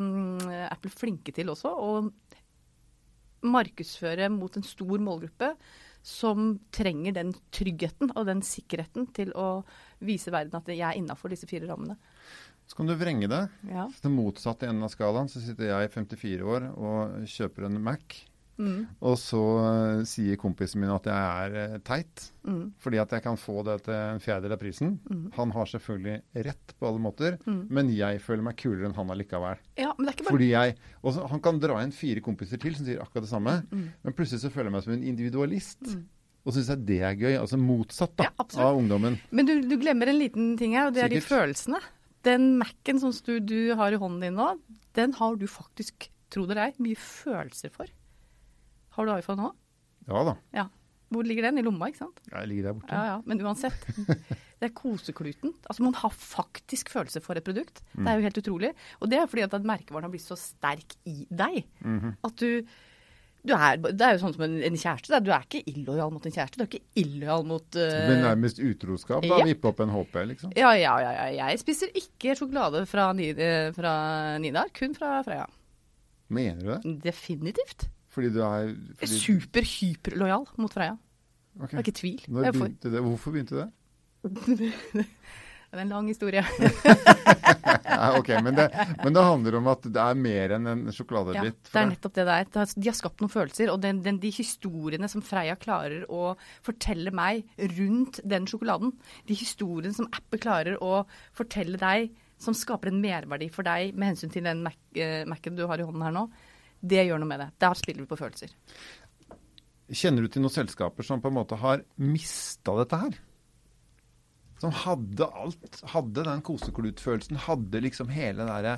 mm, 0.00 0.50
Apple 0.70 0.92
flinke 0.92 1.34
til 1.36 1.52
også, 1.52 1.72
å 1.72 1.92
markedsføre 3.42 4.28
mot 4.30 4.54
en 4.56 4.64
stor 4.66 5.02
målgruppe 5.02 5.50
som 6.02 6.56
trenger 6.74 7.14
den 7.14 7.30
tryggheten 7.54 8.10
og 8.14 8.26
den 8.26 8.42
sikkerheten 8.46 9.06
til 9.14 9.30
å 9.38 9.62
vise 10.02 10.32
verden 10.34 10.58
at 10.58 10.70
jeg 10.70 10.82
er 10.82 10.98
innafor 10.98 11.30
disse 11.30 11.46
fire 11.50 11.68
rammene. 11.70 11.98
Så 12.66 12.78
kan 12.78 12.88
du 12.88 12.94
vrenge 12.96 13.28
det. 13.30 13.42
Ja. 13.68 13.88
Det 14.02 14.10
motsatte 14.10 14.68
enden 14.70 14.86
av 14.86 14.92
skalaen, 14.94 15.30
så 15.30 15.42
sitter 15.42 15.70
jeg 15.70 15.92
54 15.92 16.46
år 16.46 16.68
og 16.72 17.26
kjøper 17.30 17.68
en 17.68 17.80
Mac. 17.84 18.16
Mm, 18.60 18.82
Og 19.00 19.16
så 19.18 19.38
uh, 19.40 20.02
sier 20.06 20.36
kompisen 20.38 20.82
min 20.82 20.90
at 20.92 21.06
jeg 21.08 21.14
er 21.16 21.72
uh, 21.72 21.78
teit, 21.82 22.26
mm, 22.46 22.74
fordi 22.84 22.98
at 23.00 23.14
jeg 23.16 23.24
kan 23.24 23.38
få 23.40 23.62
det 23.66 23.78
til 23.86 23.94
en 23.96 24.20
fjerdedel 24.22 24.52
av 24.52 24.60
prisen. 24.60 24.98
mm, 25.08 25.22
Han 25.38 25.50
har 25.56 25.70
selvfølgelig 25.72 26.44
rett 26.46 26.74
på 26.78 26.86
alle 26.90 27.00
måter, 27.02 27.38
mm. 27.46 27.62
men 27.72 27.88
jeg 27.96 28.20
føler 28.22 28.44
meg 28.46 28.58
kulere 28.60 28.86
enn 28.90 28.94
han 28.98 29.10
allikevel. 29.14 29.56
Ja, 29.80 29.94
men 29.96 30.06
det 30.06 30.12
er 30.12 30.18
ikke 30.18 30.26
bare 30.28 30.36
Fordi 30.36 30.50
jeg, 30.52 30.76
også, 31.02 31.28
Han 31.32 31.40
kan 31.48 31.58
dra 31.64 31.80
inn 31.82 31.92
fire 31.96 32.20
kompiser 32.20 32.60
til 32.62 32.76
som 32.76 32.86
sier 32.86 33.00
akkurat 33.02 33.24
det 33.24 33.32
samme, 33.32 33.56
Mm. 33.72 33.88
men 34.04 34.12
plutselig 34.18 34.42
så 34.44 34.50
føler 34.52 34.68
jeg 34.70 34.76
meg 34.76 34.84
som 34.84 34.92
en 34.98 35.08
individualist. 35.14 35.80
Mm. 35.88 36.04
Og 36.44 36.52
syns 36.56 36.68
jeg 36.72 36.84
det 36.86 37.00
er 37.06 37.14
gøy. 37.14 37.34
Altså 37.38 37.56
motsatt 37.56 38.16
da, 38.18 38.28
Ja, 38.34 38.66
av 38.68 38.76
ungdommen. 38.76 39.18
Men 39.30 39.46
du, 39.46 39.60
du 39.62 39.76
glemmer 39.78 40.08
en 40.10 40.18
liten 40.18 40.56
ting 40.58 40.74
her, 40.74 40.88
og 40.90 40.94
det 40.96 41.04
er 41.04 41.08
de 41.12 41.20
følelsene. 41.22 41.78
Den 42.26 42.58
Mac-en 42.58 42.98
som 42.98 43.12
du, 43.26 43.38
du 43.40 43.74
har 43.78 43.92
i 43.94 43.98
hånden 43.98 44.20
din 44.26 44.34
nå, 44.34 44.48
den 44.94 45.14
har 45.18 45.36
du 45.38 45.46
faktisk, 45.46 46.08
tro 46.30 46.44
det 46.46 46.56
eller 46.56 46.70
ei, 46.70 46.74
mye 46.82 46.98
følelser 46.98 47.70
for. 47.74 47.86
Har 48.96 49.08
du 49.08 49.12
iPhone 49.16 49.42
nå? 49.42 49.50
Ja 50.08 50.22
da. 50.28 50.36
Ja. 50.56 50.66
Hvor 51.12 51.26
ligger 51.28 51.44
den? 51.50 51.58
I 51.60 51.64
lomma, 51.66 51.90
ikke 51.92 52.00
sant? 52.06 52.20
Ja, 52.30 52.40
Jeg 52.40 52.48
ligger 52.48 52.70
der 52.70 52.76
borte. 52.78 52.96
Ja, 52.96 53.02
ja. 53.10 53.18
Men 53.28 53.42
uansett. 53.44 53.84
Det 54.62 54.68
er 54.70 54.74
kosekluten. 54.78 55.50
Altså, 55.66 55.82
man 55.82 55.96
har 55.98 56.12
faktisk 56.14 56.88
følelse 56.94 57.18
for 57.20 57.34
et 57.36 57.42
produkt. 57.44 57.80
Det 57.96 58.06
er 58.06 58.20
jo 58.20 58.22
helt 58.28 58.38
utrolig. 58.38 58.68
Og 59.02 59.10
det 59.10 59.18
er 59.18 59.26
fordi 59.26 59.42
at 59.42 59.56
merkevaren 59.66 60.06
har 60.06 60.12
blitt 60.12 60.22
så 60.24 60.36
sterk 60.38 60.94
i 61.10 61.24
deg. 61.34 61.64
Mhm. 61.82 62.12
At 62.22 62.36
du, 62.38 62.62
du 63.42 63.52
er, 63.56 63.80
Det 63.82 64.06
er 64.06 64.14
jo 64.14 64.20
sånn 64.22 64.36
som 64.36 64.44
en, 64.46 64.54
en 64.62 64.78
kjæreste. 64.78 65.18
Du 65.26 65.32
er 65.34 65.42
ikke 65.48 65.64
illojal 65.72 66.14
mot 66.14 66.28
en 66.30 66.36
kjæreste. 66.36 66.60
Du 66.60 66.62
er 66.62 66.70
ikke 66.70 67.02
illojal 67.02 67.42
mot 67.50 67.74
uh, 67.74 67.96
Men 68.06 68.22
nærmest 68.22 68.62
utroskap. 68.62 69.26
Da 69.26 69.40
Ja. 69.42 69.48
vippe 69.50 69.66
opp 69.72 69.82
en 69.82 69.90
HP, 69.96 70.20
liksom. 70.30 70.54
Ja, 70.56 70.70
ja, 70.78 70.94
ja, 71.02 71.10
ja. 71.26 71.48
Jeg 71.50 71.58
spiser 71.64 71.90
ikke 71.98 72.36
sjokolade 72.38 72.84
fra, 72.86 73.10
eh, 73.18 73.72
fra 73.74 73.96
Nidar, 74.38 74.70
kun 74.78 74.94
fra 74.94 75.18
Freia. 75.26 75.48
Mener 76.30 76.62
du 76.62 76.70
det? 76.70 76.94
Definitivt. 77.10 77.88
Fordi 78.12 78.32
du 78.32 78.42
er 78.44 78.74
fordi, 79.00 79.20
Super-hyperlojal 79.22 80.46
mot 80.60 80.72
Freia. 80.72 80.98
Okay. 81.56 81.70
Det 81.70 81.78
er 81.78 81.86
ikke 81.86 81.98
tvil. 82.00 82.26
Begynte 82.28 82.92
det? 82.92 83.00
Hvorfor 83.04 83.34
begynte 83.34 83.60
det? 83.60 83.68
det 84.58 85.78
er 85.78 85.82
en 85.82 85.94
lang 85.96 86.08
historie. 86.12 86.44
Ok, 87.92 88.28
men 88.42 88.56
det, 88.56 88.64
men 89.04 89.14
det 89.14 89.22
handler 89.22 89.56
om 89.58 89.68
at 89.70 89.84
det 89.94 90.00
er 90.02 90.18
mer 90.18 90.54
enn 90.56 90.68
en 90.70 90.80
Ja, 90.88 91.42
det 91.44 91.78
er 91.78 91.88
nettopp 91.90 92.14
det 92.16 92.24
det 92.26 92.36
er. 92.40 92.70
De 92.74 92.88
har 92.88 92.96
skapt 92.96 93.22
noen 93.22 93.30
følelser. 93.32 93.70
Og 93.72 93.78
den, 93.82 94.00
den, 94.02 94.18
de 94.22 94.32
historiene 94.34 95.08
som 95.12 95.22
Freia 95.24 95.54
klarer 95.60 96.06
å 96.10 96.34
fortelle 96.66 97.12
meg 97.14 97.44
rundt 97.76 98.18
den 98.26 98.48
sjokoladen, 98.50 98.94
de 99.28 99.36
historiene 99.38 99.94
som 99.96 100.08
Apple 100.10 100.40
klarer 100.42 100.80
å 100.82 101.04
fortelle 101.36 101.78
deg, 101.80 102.10
som 102.42 102.56
skaper 102.58 102.90
en 102.90 103.02
merverdi 103.02 103.52
for 103.54 103.66
deg 103.66 103.94
med 103.94 104.12
hensyn 104.12 104.32
til 104.34 104.48
den 104.48 104.64
Mac, 104.64 104.78
eh, 104.98 105.22
Mac-en 105.28 105.58
du 105.58 105.66
har 105.70 105.78
i 105.78 105.86
hånden 105.86 106.02
her 106.02 106.16
nå, 106.16 106.26
det 106.82 107.06
gjør 107.06 107.22
noe 107.22 107.30
med 107.30 107.42
det. 107.44 107.48
Der 107.62 107.78
spiller 107.78 108.02
vi 108.02 108.10
på 108.10 108.18
følelser. 108.18 108.52
Kjenner 109.92 110.24
du 110.24 110.32
til 110.32 110.42
noen 110.42 110.54
selskaper 110.54 111.06
som 111.06 111.20
på 111.22 111.30
en 111.30 111.36
måte 111.36 111.58
har 111.60 111.84
mista 112.00 112.74
dette 112.78 112.98
her? 112.98 113.18
Som 114.62 114.74
hadde 114.84 115.26
alt. 115.26 115.80
Hadde 115.92 116.24
den 116.26 116.44
koseklutfølelsen. 116.46 117.40
Hadde 117.46 117.82
liksom 117.82 118.12
hele 118.14 118.44
det 118.44 118.48
derre 118.50 118.76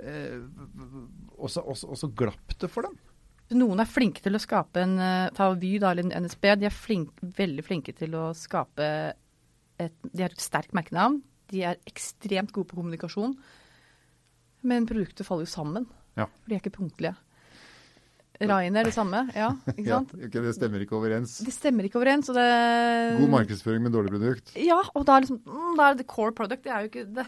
eh, 0.00 0.40
og, 1.36 1.50
så, 1.52 2.10
glapp 2.16 2.56
det 2.60 2.70
for 2.72 2.88
dem. 2.88 2.96
Noen 3.56 3.80
er 3.80 3.88
flinke 3.88 4.20
til 4.24 4.36
å 4.36 4.42
skape 4.42 4.82
en 4.84 4.98
eh, 5.00 5.30
Ta 5.36 5.50
Vy, 5.56 5.76
da, 5.80 5.92
eller 5.92 6.08
en 6.08 6.26
NSB. 6.26 6.50
De 6.60 6.68
er 6.68 6.74
flink, 6.74 7.22
veldig 7.38 7.64
flinke 7.64 7.94
til 7.96 8.16
å 8.18 8.30
skape 8.36 8.90
et 9.78 9.94
De 10.10 10.24
har 10.24 10.34
et 10.34 10.42
sterkt 10.42 10.74
merkenavn. 10.76 11.20
De 11.52 11.62
er 11.64 11.80
ekstremt 11.88 12.52
gode 12.52 12.72
på 12.72 12.80
kommunikasjon. 12.80 13.36
Men 14.68 14.88
produktet 14.90 15.28
faller 15.28 15.46
jo 15.46 15.54
sammen. 15.54 15.86
Ja. 16.18 16.26
For 16.26 16.50
de 16.50 16.56
er 16.56 16.64
ikke 16.64 16.76
punktlige. 16.80 17.14
Ryanair 18.40 18.86
det 18.86 18.94
samme. 18.94 19.24
Ja, 19.34 19.50
ikke 19.74 19.88
sant? 19.88 20.12
Ja, 20.14 20.28
okay, 20.28 20.42
det 20.44 20.54
stemmer 20.54 20.84
ikke 20.84 20.98
overens. 20.98 21.38
Det 21.42 21.54
stemmer 21.54 21.88
ikke 21.88 21.98
overens. 21.98 22.30
Og 22.30 22.38
det 22.38 22.48
God 23.18 23.32
markedsføring 23.34 23.82
med 23.82 23.96
dårlig 23.96 24.14
produkt. 24.14 24.52
Ja, 24.54 24.78
og 24.94 25.06
da 25.08 25.16
er 25.16 25.26
liksom 25.26 25.40
mm, 25.42 25.72
Da 25.78 25.88
er 25.88 25.98
det 25.98 26.06
core 26.10 26.34
product. 26.36 26.64
Det 26.66 26.74
er 26.74 26.84
jo 26.84 26.92
ikke 26.92 27.06
det. 27.18 27.26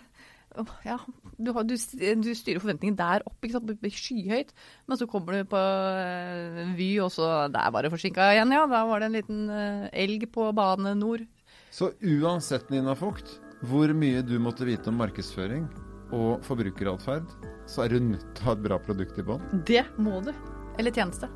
Ja, 0.83 0.97
du, 1.39 1.53
har, 1.55 1.63
du, 1.63 1.77
du 1.77 2.31
styrer 2.35 2.59
forventningen 2.63 2.97
der 2.99 3.23
opp, 3.27 3.37
ikke 3.43 3.55
sant? 3.59 3.85
Skyhøyt. 3.95 4.51
Men 4.91 4.99
så 4.99 5.07
kommer 5.11 5.39
du 5.39 5.51
på 5.51 5.61
eh, 5.61 6.73
Vy, 6.79 6.89
og 7.05 7.13
så 7.15 7.47
Der 7.55 7.71
var 7.71 7.87
det 7.87 7.93
forsinka 7.95 8.33
igjen, 8.35 8.55
ja. 8.55 8.65
Da 8.71 8.83
var 8.89 9.03
det 9.03 9.11
en 9.11 9.19
liten 9.19 9.45
eh, 9.55 9.87
elg 10.05 10.27
på 10.35 10.51
Bane 10.57 10.97
nord. 10.99 11.27
Så 11.71 11.93
uansett, 12.03 12.67
Nina 12.71 12.97
Fugt, 12.99 13.39
hvor 13.71 13.93
mye 13.95 14.25
du 14.27 14.39
måtte 14.43 14.67
vite 14.67 14.91
om 14.91 14.99
markedsføring 14.99 15.69
og 16.11 16.43
forbrukeratferd, 16.43 17.31
så 17.71 17.85
er 17.85 17.95
du 17.95 18.09
nødt 18.11 18.33
til 18.35 18.43
å 18.43 18.49
ha 18.49 18.57
et 18.57 18.65
bra 18.65 18.81
produkt 18.83 19.21
i 19.23 19.27
bånn. 19.27 19.45
Det 19.67 19.85
må 20.03 20.19
du. 20.27 20.35
Eller 20.81 20.95
tjeneste. 20.97 21.29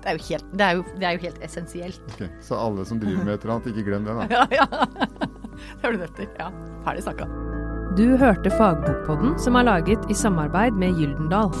Det 0.00 0.08
er 0.10 0.16
jo 0.16 0.24
helt, 0.30 0.46
det 0.56 0.64
er 0.66 0.78
jo, 0.78 0.84
det 0.98 1.06
er 1.06 1.16
jo 1.16 1.22
helt 1.26 1.42
essensielt. 1.44 2.00
Okay, 2.14 2.30
Så 2.42 2.56
alle 2.58 2.86
som 2.88 2.98
driver 3.02 3.22
med 3.26 3.36
et 3.36 3.44
eller 3.44 3.58
annet, 3.58 3.68
ikke 3.70 3.84
glem 3.90 4.08
det, 4.08 4.16
da. 4.16 4.26
Ja, 4.36 4.46
ja. 4.50 4.66
Det 5.60 5.82
har 5.84 5.92
du 5.92 5.98
nødt 6.00 6.16
til. 6.16 6.28
Ja. 6.40 6.48
Ferdig 6.86 7.04
snakka. 7.04 7.28
Du 7.98 8.16
hørte 8.16 8.50
Fagbokpodden, 8.54 9.36
som 9.42 9.58
er 9.60 9.66
laget 9.68 10.10
i 10.10 10.16
samarbeid 10.16 10.78
med 10.80 10.96
Gyldendal. 10.96 11.52